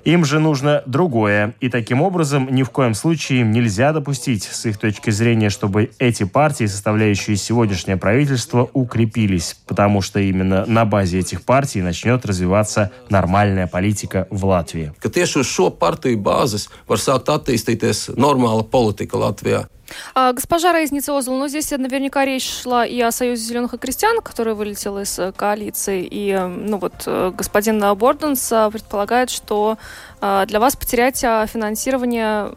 [0.05, 1.55] Им же нужно другое.
[1.61, 5.91] И таким образом ни в коем случае им нельзя допустить, с их точки зрения, чтобы
[5.99, 9.57] эти партии, составляющие сегодняшнее правительство, укрепились.
[9.67, 14.93] Потому что именно на базе этих партий начнет развиваться нормальная политика в Латвии.
[14.99, 19.19] Ka tieši uz šo partiju bāzes var sākt attīstīties normāla politika.
[20.15, 24.21] А, госпожа Рейзница Озл, ну здесь наверняка речь шла и о Союзе зеленых и крестьян,
[24.21, 29.79] который вылетел из э, коалиции, и э, ну вот э, господин Борденс предполагает, что
[30.21, 32.53] для вас потерять финансирование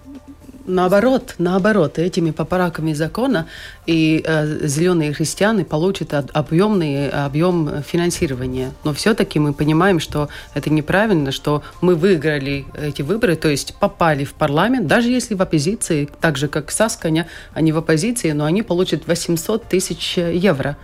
[0.71, 3.45] Наоборот, наоборот, этими поправками закона
[3.85, 8.71] и э, зеленые христиане получат объемный объем финансирования.
[8.85, 14.23] Но все-таки мы понимаем, что это неправильно, что мы выиграли эти выборы, то есть попали
[14.23, 18.63] в парламент, даже если в оппозиции, так же как Сасканя, они в оппозиции, но они
[18.63, 20.77] получат 800 тысяч евро.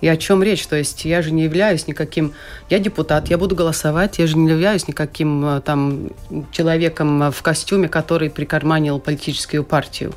[0.00, 0.66] И о чем речь?
[0.66, 2.32] То есть я же не являюсь никаким...
[2.68, 6.10] Я депутат, я буду голосовать, я же не являюсь никаким э, там
[6.52, 10.14] человеком в костюме, который прикарманил политическую партию.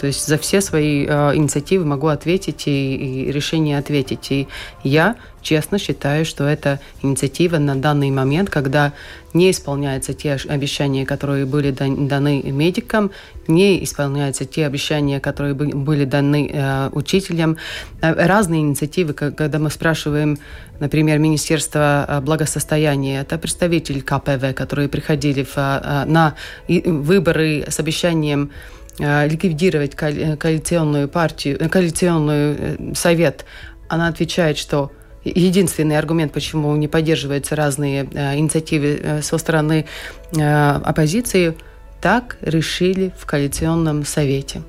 [0.00, 4.32] То есть за все свои э, инициативы могу ответить и, и решение ответить.
[4.32, 4.48] И
[4.82, 8.92] я честно считаю, что это инициатива на данный момент, когда
[9.32, 13.10] не исполняются те обещания, которые были даны медикам,
[13.46, 17.56] не исполняются те обещания, которые были даны э, учителям.
[18.00, 20.38] Э, разные инициативы, когда мы спрашиваем,
[20.80, 26.34] например, Министерство э, благосостояния, это представитель КПВ, которые приходили в, э, на
[26.68, 28.50] выборы с обещанием
[28.98, 33.46] ликвидировать коалиционную партию, коалиционный э, совет,
[33.88, 34.92] она отвечает, что
[35.24, 39.86] единственный аргумент, почему не поддерживаются разные инициативы со стороны
[40.32, 41.54] оппозиции,
[42.00, 44.62] так решили в коалиционном совете.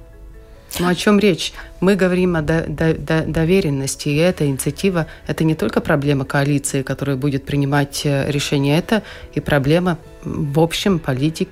[0.79, 1.53] Ну о чем речь?
[1.79, 6.81] Мы говорим о до, до, до, доверенности, и эта инициатива– это не только проблема коалиции,
[6.81, 9.03] которая будет принимать э, решения, это
[9.33, 11.49] и проблема в общем политик,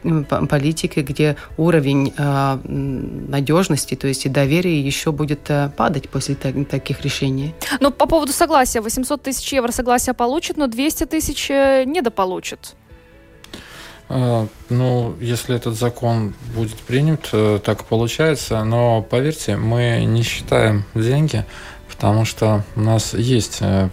[0.50, 6.54] политике, где уровень э, надежности, то есть и доверия еще будет э, падать после так,
[6.70, 7.54] таких решений.
[7.80, 8.82] Ну, по поводу согласия.
[8.82, 12.76] 800 тысяч евро согласия получит, но 200 тысяч э, недополучит.
[14.10, 18.64] А, ну, если этот закон будет принят, э, так получается.
[18.64, 21.46] Но поверьте, мы не считаем деньги,
[21.88, 23.90] потому что у нас есть э,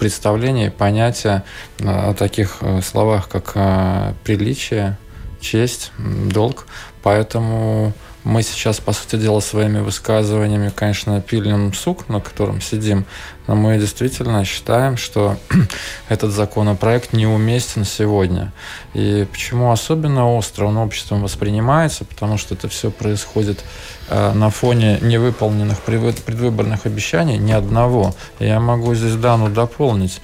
[0.00, 1.44] представление, понятие
[1.78, 3.52] э, о таких словах, как
[4.24, 4.98] приличие,
[5.40, 6.66] честь, долг.
[7.04, 7.92] Поэтому
[8.24, 13.06] мы сейчас, по сути дела, своими высказываниями, конечно, пилим сук, на котором сидим,
[13.46, 15.36] но мы действительно считаем, что
[16.08, 18.52] этот законопроект неуместен сегодня.
[18.94, 22.04] И почему особенно остро он обществом воспринимается?
[22.04, 23.64] Потому что это все происходит
[24.08, 28.14] э, на фоне невыполненных предвыборных обещаний ни одного.
[28.38, 30.20] Я могу здесь Дану дополнить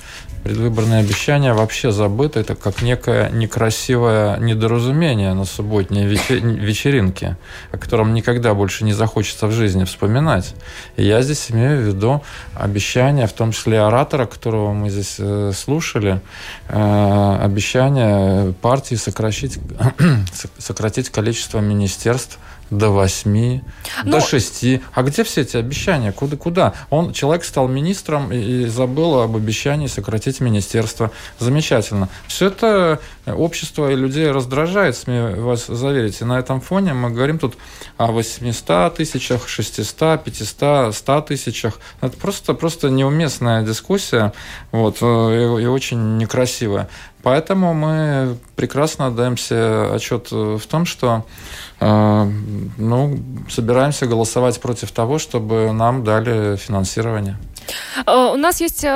[0.47, 2.39] предвыборные обещания вообще забыты.
[2.39, 7.37] Это как некое некрасивое недоразумение на субботней вечеринке,
[7.73, 10.55] о котором никогда больше не захочется в жизни вспоминать.
[10.97, 12.23] И я здесь имею в виду
[12.55, 16.21] обещание, в том числе оратора, которого мы здесь э, слушали,
[16.69, 19.59] э, обещание партии сократить,
[20.59, 22.39] сократить количество министерств
[22.71, 23.63] до восьми,
[24.05, 24.13] Но...
[24.13, 24.83] до шести.
[24.93, 26.13] А где все эти обещания?
[26.13, 26.37] Куда?
[26.37, 26.75] куда?
[26.91, 31.11] Он, человек стал министром и забыл об обещании сократить министерство.
[31.39, 32.09] Замечательно.
[32.27, 36.21] Все это общество и людей раздражает, смею вас заверить.
[36.21, 37.57] И на этом фоне мы говорим тут
[37.97, 41.81] о 800 тысячах, 600, 500, 100 тысячах.
[42.01, 44.33] Это просто, просто неуместная дискуссия
[44.73, 46.89] вот, и, и очень некрасивая.
[47.23, 51.25] Поэтому мы прекрасно отдаем себе отчет в том, что
[51.81, 52.31] э,
[52.79, 53.19] ну,
[53.51, 57.37] собираемся голосовать против того, чтобы нам дали финансирование.
[58.07, 58.89] Э, у нас есть э,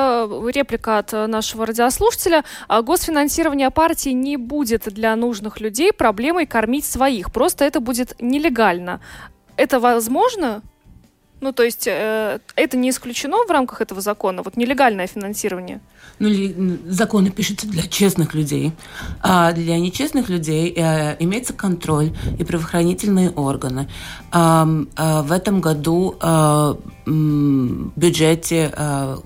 [0.53, 2.45] реплика от нашего радиослушателя.
[2.69, 7.33] Госфинансирование партии не будет для нужных людей проблемой кормить своих.
[7.33, 9.01] Просто это будет нелегально.
[9.57, 10.63] Это возможно?
[11.41, 15.81] Ну, то есть э, это не исключено в рамках этого закона, вот нелегальное финансирование?
[16.19, 16.29] Ну,
[16.87, 18.73] законы пишутся для честных людей.
[19.23, 23.89] А для нечестных людей э, имеется контроль и правоохранительные органы.
[24.33, 26.79] А, а в этом году в
[27.97, 29.19] бюджете а,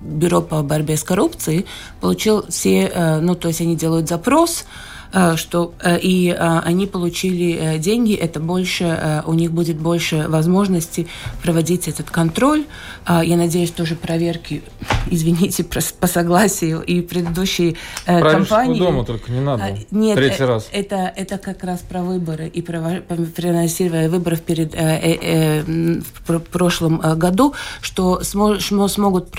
[0.00, 1.66] Бюро по борьбе с коррупцией
[2.00, 4.89] получил все, э, ну, то есть они делают запрос, Э,
[5.36, 11.08] что э, и э, они получили деньги, это больше, у них будет больше возможностей
[11.42, 12.64] проводить этот контроль.
[13.08, 14.62] Я надеюсь, тоже проверки,
[15.10, 18.78] извините, по согласию и предыдущей кампании.
[18.78, 19.78] дома только не надо.
[19.90, 20.68] Нет, Третий раз.
[20.72, 23.02] Это, это как раз про выборы и про
[23.36, 29.34] финансирование выборов перед в прошлом году, что смогут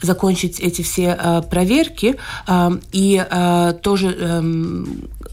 [0.00, 2.16] закончить эти все проверки
[2.92, 3.24] и
[3.82, 4.42] тоже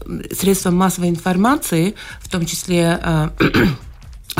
[0.06, 3.28] эм, средства массовой информации, в том числе Э,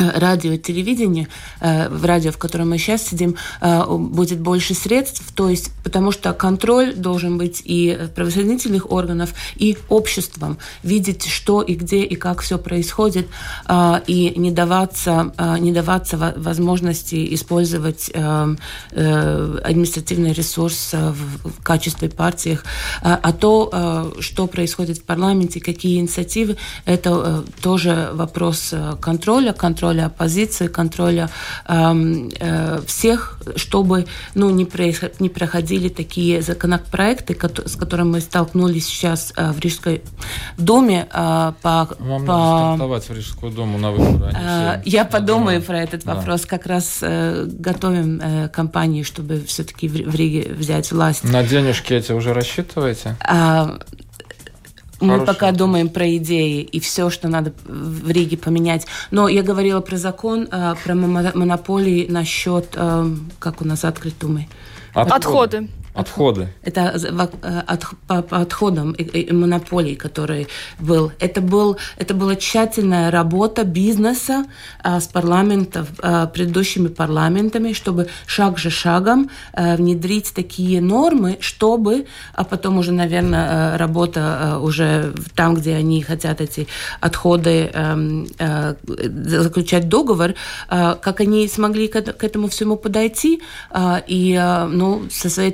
[0.01, 1.27] радио и телевидение,
[1.59, 6.11] э, в радио, в котором мы сейчас сидим, э, будет больше средств, то есть потому
[6.11, 12.41] что контроль должен быть и правоохранительных органов, и обществом, видеть, что и где и как
[12.41, 13.27] все происходит,
[14.07, 18.11] и не даваться, не даваться возможности использовать
[18.93, 22.63] административный ресурс в качестве партиях,
[23.01, 30.67] а то, что происходит в парламенте, какие инициативы, это тоже вопрос контроля, контроля контроля оппозиции,
[30.67, 31.29] контроля
[31.67, 38.85] э, э, всех, чтобы ну, не, происход, не проходили такие законопроекты, с которыми мы столкнулись
[38.85, 40.01] сейчас э, в Рижской
[40.57, 41.07] Думе.
[41.13, 42.33] Э, по, Вам по...
[42.33, 44.33] надо стартовать в Рижскую Думу на выборы.
[44.33, 45.61] Э, я подумаю думаю.
[45.61, 46.41] про этот вопрос.
[46.41, 46.47] Да.
[46.47, 51.23] Как раз э, готовим э, кампанию, чтобы все-таки в, в Риге взять власть.
[51.23, 53.15] На денежки эти уже рассчитываете?
[53.21, 53.77] А,
[55.01, 55.57] мы пока вопрос.
[55.57, 58.87] думаем про идеи и все, что надо в Риге поменять.
[59.11, 63.05] Но я говорила про закон, э, про монополии насчет, э,
[63.39, 64.47] как у нас открыть думай.
[64.93, 65.15] Отходы.
[65.15, 65.80] Отходы.
[66.63, 70.47] Это э, от, по, по отходам и, и монополий, который
[70.79, 71.11] был.
[71.19, 71.77] Это, был.
[71.97, 74.45] это была тщательная работа бизнеса
[74.81, 82.05] а, с парламентом, а, предыдущими парламентами, чтобы шаг за шагом а, внедрить такие нормы, чтобы,
[82.33, 86.67] а потом уже, наверное, работа а, уже там, где они хотят эти
[87.01, 87.97] отходы а,
[88.39, 90.35] а, заключать договор,
[90.69, 95.51] а, как они смогли к, к этому всему подойти а, и а, ну, со своей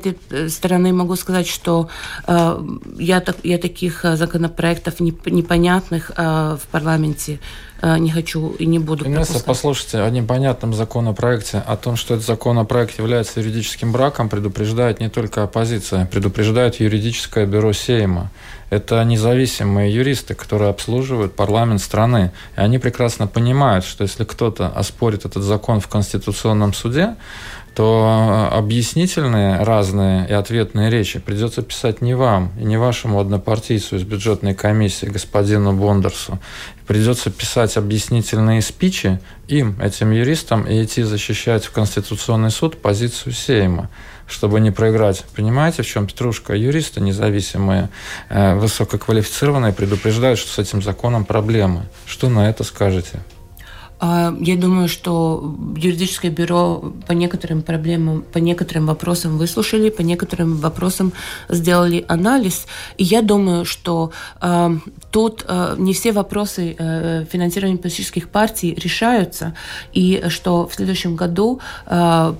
[0.49, 1.89] стороны могу сказать, что
[2.28, 2.59] э,
[2.97, 7.39] я, так, я таких законопроектов непонятных в парламенте
[7.84, 12.97] не хочу и не буду Инесса, послушайте, о непонятном законопроекте, о том, что этот законопроект
[12.97, 18.32] является юридическим браком, предупреждает не только оппозиция, предупреждает юридическое бюро Сейма.
[18.69, 22.32] Это независимые юристы, которые обслуживают парламент страны.
[22.57, 27.15] И они прекрасно понимают, что если кто-то оспорит этот закон в Конституционном суде,
[27.78, 33.97] то э, объяснительные разные и ответные речи придется писать не вам и не вашему однопартийцу
[33.97, 36.39] из бюджетной комиссии, господину Бондарсу.
[36.88, 43.89] Придется писать объяснительные спичи им, этим юристам, и идти защищать в Конституционный суд позицию Сейма
[44.30, 45.23] чтобы не проиграть.
[45.38, 46.53] Понимаете, в чем петрушка?
[46.53, 47.88] Юристы независимые,
[48.28, 51.84] э, высококвалифицированные предупреждают, что с этим законом проблемы.
[52.05, 53.21] Что на это скажете?
[54.00, 60.58] А, я думаю, что юридическое бюро по некоторым проблемам, по некоторым вопросам выслушали, по некоторым
[60.58, 61.14] вопросам
[61.50, 62.68] сделали анализ.
[62.98, 64.78] И я думаю, что э,
[65.12, 69.56] тут э, не все вопросы э, финансирования политических партий решаются,
[69.93, 72.34] и что в следующем году э,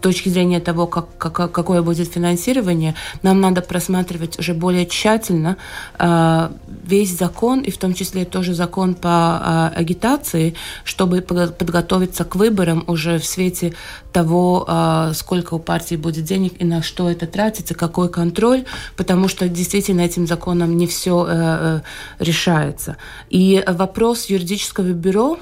[0.00, 5.56] точки зрения того, как, как, какое будет финансирование, нам надо просматривать уже более тщательно
[5.98, 6.50] э,
[6.84, 12.84] весь закон, и в том числе тоже закон по э, агитации, чтобы подготовиться к выборам
[12.86, 13.74] уже в свете
[14.12, 18.64] того, э, сколько у партии будет денег и на что это тратится, какой контроль,
[18.96, 21.80] потому что действительно этим законом не все э, э,
[22.24, 22.96] решается.
[23.30, 25.38] И вопрос юридического бюро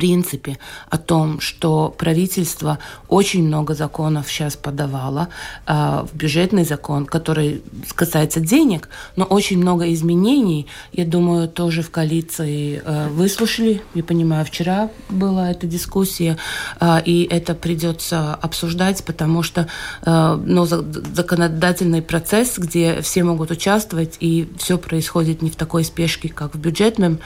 [0.00, 0.56] принципе
[0.88, 2.78] о том, что правительство
[3.08, 5.28] очень много законов сейчас подавало
[5.66, 7.62] э, в бюджетный закон, который
[7.94, 13.82] касается денег, но очень много изменений, я думаю, тоже в коалиции э, выслушали.
[13.94, 16.38] Я понимаю, вчера была эта дискуссия,
[16.80, 19.66] э, и это придется обсуждать, потому что
[20.06, 26.30] э, ну, законодательный процесс, где все могут участвовать, и все происходит не в такой спешке,
[26.30, 27.18] как в бюджетном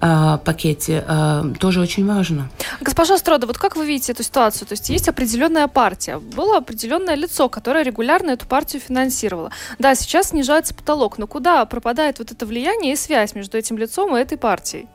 [0.00, 2.50] э, пакете, э, тоже очень очень важно.
[2.80, 4.68] Госпожа Строда, вот как вы видите эту ситуацию?
[4.68, 9.50] То есть есть определенная партия, было определенное лицо, которое регулярно эту партию финансировало.
[9.78, 14.16] Да, сейчас снижается потолок, но куда пропадает вот это влияние и связь между этим лицом
[14.16, 14.86] и этой партией?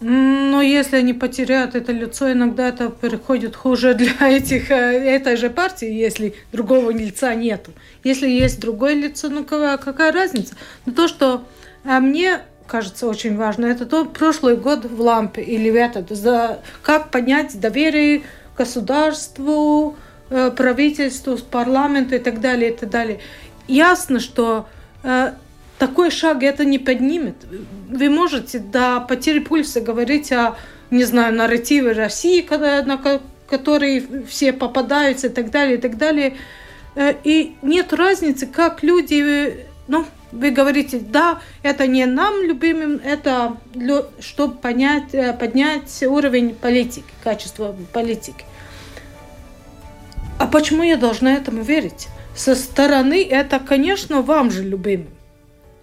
[0.00, 5.48] Но если они потеряют это лицо, иногда это переходит хуже для этих, э, этой же
[5.50, 7.72] партии, если другого лица нету.
[8.04, 10.54] Если есть другое лицо, ну какая, какая разница?
[10.86, 11.42] Но то, что
[11.84, 13.66] а мне кажется, очень важно.
[13.66, 18.22] Это тот прошлый год в лампе или в этот, за как поднять доверие
[18.56, 19.96] государству,
[20.30, 23.20] э, правительству, парламенту и так далее, и так далее.
[23.66, 24.68] Ясно, что
[25.02, 25.32] э,
[25.78, 27.36] такой шаг это не поднимет.
[27.88, 30.56] Вы можете до потери пульса говорить о,
[30.90, 33.00] не знаю, нарративе России, когда, на
[33.48, 36.36] который все попадаются и так далее, и так далее.
[36.94, 43.56] Э, и нет разницы, как люди, ну, вы говорите, да, это не нам любимым, это
[44.20, 48.44] чтобы понять, э, поднять уровень политики, качество политики.
[50.38, 52.08] А почему я должна этому верить?
[52.36, 55.08] Со стороны это, конечно, вам же любимым.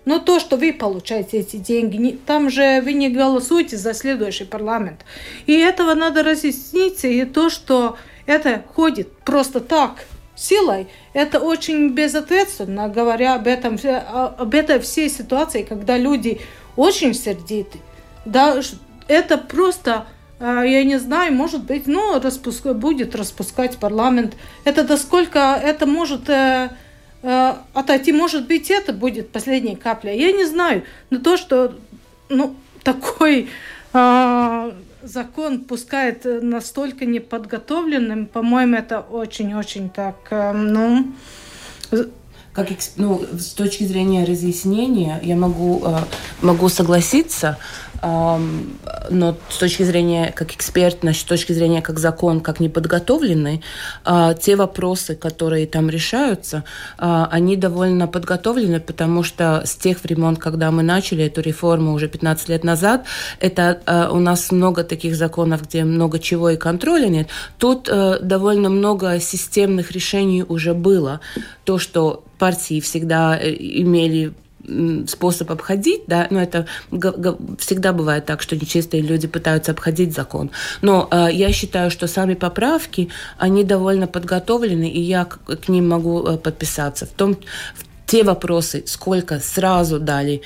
[0.06, 5.04] Но то, что вы получаете эти деньги, там же вы не голосуете за следующий парламент.
[5.48, 7.04] И этого надо разъяснить.
[7.04, 14.54] И то, что это ходит просто так, силой, это очень безответственно, говоря об этом, об
[14.54, 16.42] этой всей ситуации, когда люди
[16.76, 17.80] очень сердиты.
[18.26, 18.60] Да,
[19.08, 20.08] это просто,
[20.40, 24.36] а, я не знаю, может быть, ну, распуск, будет распускать парламент.
[24.64, 26.70] Это до сколько это может э,
[27.22, 30.14] э, отойти, может быть, это будет последняя капля.
[30.14, 31.76] Я не знаю, но то, что
[32.30, 33.48] ну, такой э,
[35.06, 41.14] закон пускает настолько неподготовленным, по-моему, это очень-очень так, э, ну...
[42.54, 45.98] Как, ну, с точки зрения разъяснения я могу, э,
[46.42, 47.58] могу согласиться,
[48.02, 53.62] но с точки зрения как эксперт, с точки зрения как закон, как неподготовленный,
[54.04, 56.64] а, те вопросы, которые там решаются,
[56.98, 62.08] а, они довольно подготовлены, потому что с тех времен, когда мы начали эту реформу уже
[62.08, 63.06] 15 лет назад,
[63.40, 67.30] это а, у нас много таких законов, где много чего и контроля нет.
[67.58, 71.20] Тут э, довольно много системных решений уже было.
[71.64, 74.34] То, что партии всегда э, имели
[75.08, 76.66] способ обходить, да, но это
[77.60, 80.52] всегда бывает так, что нечистые люди пытаются обходить закон.
[80.82, 85.90] Но э, я считаю, что сами поправки, они довольно подготовлены, и я к, к ним
[85.90, 87.06] могу э, подписаться.
[87.06, 90.42] В том, в те вопросы, сколько сразу дали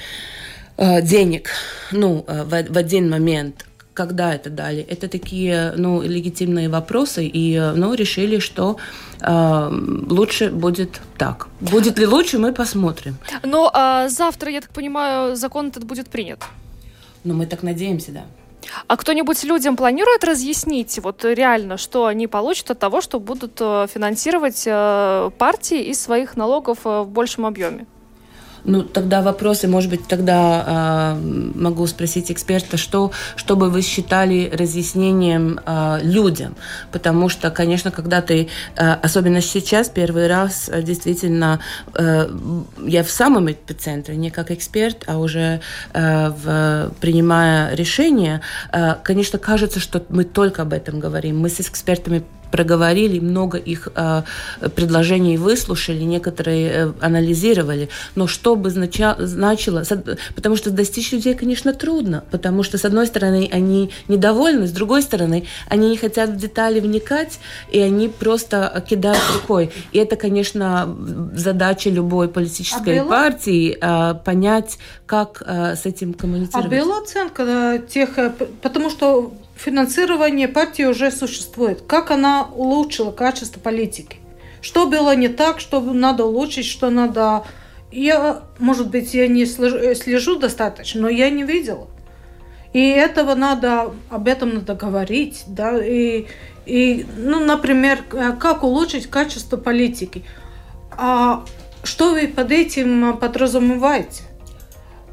[0.77, 1.49] э, денег,
[1.91, 3.65] ну, э, в, в один момент
[3.99, 4.81] когда это дали.
[4.93, 8.77] Это такие ну, легитимные вопросы, и ну, решили, что
[9.21, 9.69] э,
[10.09, 11.47] лучше будет так.
[11.59, 13.17] Будет ли лучше, мы посмотрим.
[13.43, 16.39] Но а завтра, я так понимаю, закон этот будет принят.
[17.25, 18.21] Ну, мы так надеемся, да.
[18.87, 23.87] А кто-нибудь людям планирует разъяснить, вот реально, что они получат от того, что будут э,
[23.93, 27.85] финансировать э, партии из своих налогов э, в большем объеме?
[28.63, 31.21] Ну, тогда вопросы, может быть, тогда э,
[31.55, 36.55] могу спросить эксперта, что, что бы вы считали разъяснением э, людям?
[36.91, 41.59] Потому что, конечно, когда ты, э, особенно сейчас, первый раз, действительно,
[41.93, 42.29] э,
[42.85, 45.61] я в самом эпицентре, не как эксперт, а уже
[45.93, 48.41] э, в, принимая решения,
[48.71, 51.39] э, конечно, кажется, что мы только об этом говорим.
[51.39, 54.23] Мы с экспертами проговорили, много их э,
[54.75, 57.89] предложений выслушали, некоторые э, анализировали.
[58.15, 59.83] Но что бы знача, значило,
[60.35, 65.01] потому что достичь людей, конечно, трудно, потому что, с одной стороны, они недовольны, с другой
[65.01, 67.39] стороны, они не хотят в детали вникать,
[67.71, 69.71] и они просто кидают рукой.
[69.91, 70.95] И это, конечно,
[71.33, 76.65] задача любой политической а партии э, понять, как э, с этим коммуницировать.
[76.65, 78.31] А была оценка тех, э,
[78.61, 81.81] потому что финансирование партии уже существует.
[81.81, 84.17] Как она улучшила качество политики?
[84.61, 87.43] Что было не так, что надо улучшить, что надо...
[87.91, 91.87] Я, может быть, я не слежу достаточно, но я не видела.
[92.71, 96.27] И этого надо, об этом надо говорить, да, и,
[96.67, 100.23] и, ну, например, как улучшить качество политики.
[100.91, 101.43] А
[101.83, 104.23] что вы под этим подразумеваете?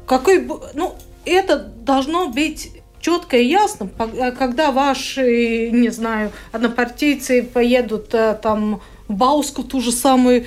[0.05, 0.95] Какой, ну,
[1.25, 2.76] это должно быть
[3.07, 9.79] четко и ясно, э, когда ваши, не знаю, однопартийцы поедут э, там в Бауску ту
[9.79, 10.45] же самую,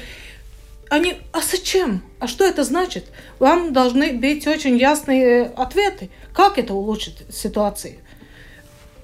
[0.90, 2.02] они, а зачем?
[2.18, 3.06] А что это значит?
[3.38, 6.10] Вам должны быть очень ясные ответы.
[6.34, 7.94] Как это улучшит ситуацию?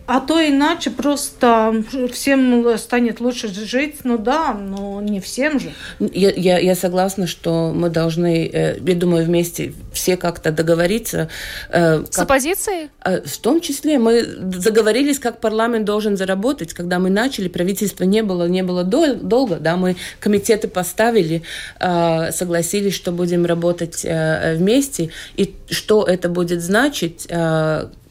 [0.07, 3.97] А то иначе просто всем станет лучше жить.
[4.05, 5.73] Ну да, но не всем же.
[5.99, 11.29] Я, я, я согласна, что мы должны, э, я думаю, вместе все как-то договориться.
[11.71, 12.91] Э, как, С оппозицией?
[13.05, 14.25] Э, в том числе мы
[14.57, 16.73] заговорились, как парламент должен заработать.
[16.73, 21.43] Когда мы начали, правительства не было, не было дол- долго, да, мы комитеты поставили,
[21.79, 27.27] согласились, что будем работать вместе, и что это будет значить,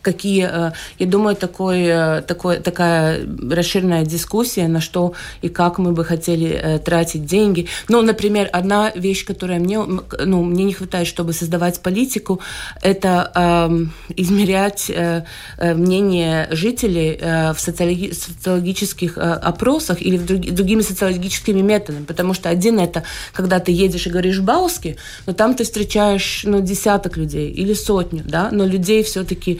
[0.05, 3.19] какие, э, я думаю, такой, э, такой, такая
[3.51, 7.67] расширенная дискуссия, на что и как мы бы хотели э, тратить деньги.
[7.89, 12.39] Ну, например, одна вещь, которая мне, ну, мне не хватает, чтобы создавать политику,
[12.81, 15.23] это э, измерять э,
[15.59, 22.33] мнение жителей э, в социологи социологических э, опросах или в друг, другими социологическими методами, потому
[22.33, 23.03] что один это,
[23.33, 28.21] когда ты едешь и говоришь Бауски, но там ты встречаешь ну, десяток людей или сотню,
[28.25, 29.59] да, но людей все-таки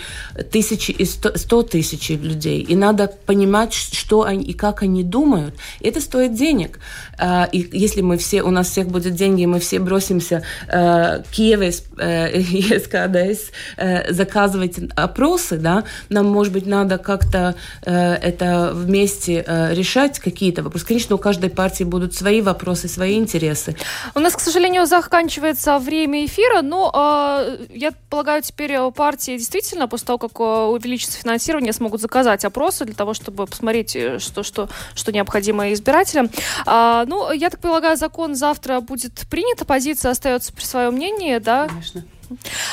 [0.52, 2.62] тысячи и сто, сто тысяч людей.
[2.62, 5.56] И надо понимать, что они и как они думают.
[5.82, 6.80] Это стоит денег.
[7.18, 11.24] А, и если мы все, у нас всех будет деньги, и мы все бросимся э,
[11.32, 20.20] Киеве, ЕСКДС, э, заказывать опросы, да, нам, может быть, надо как-то э, это вместе решать,
[20.20, 20.86] какие-то вопросы.
[20.86, 23.76] Конечно, у каждой партии будут свои вопросы, свои интересы.
[24.14, 30.18] У нас, к сожалению, заканчивается время эфира, но я полагаю, теперь партии действительно, после того,
[30.18, 36.30] как увеличится финансирование, смогут заказать опросы для того, чтобы посмотреть, что, что, что необходимо избирателям.
[36.66, 41.68] А, ну, я так полагаю, закон завтра будет принят, оппозиция остается при своем мнении, да?
[41.68, 42.06] Конечно.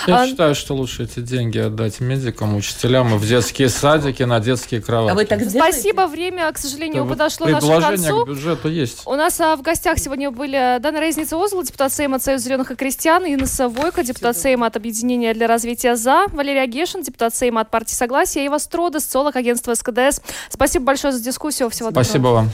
[0.07, 0.27] Я а...
[0.27, 5.13] считаю, что лучше эти деньги отдать медикам, учителям и в детские садики на детские кровати.
[5.13, 8.25] А вы так Спасибо, время, к сожалению, Это подошло вот нашему концу.
[8.25, 9.03] к бюджету есть.
[9.07, 12.71] У нас а, в гостях сегодня были Дана Резница Озла, депутат Сейма от Союза зеленых
[12.71, 14.37] и крестьян, Инна Савойко, депутат.
[14.43, 19.01] Сейма от Объединения для развития ЗА, Валерия Гешин, депутат Сейма от партии Согласия, Ива Строда,
[19.01, 20.21] социолог агентства СКДС.
[20.49, 21.71] Спасибо большое за дискуссию.
[21.71, 22.05] Всего доброго.
[22.05, 22.51] Спасибо вам.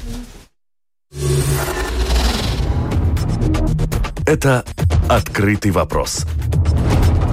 [4.27, 4.65] Это
[5.09, 6.27] «Открытый вопрос»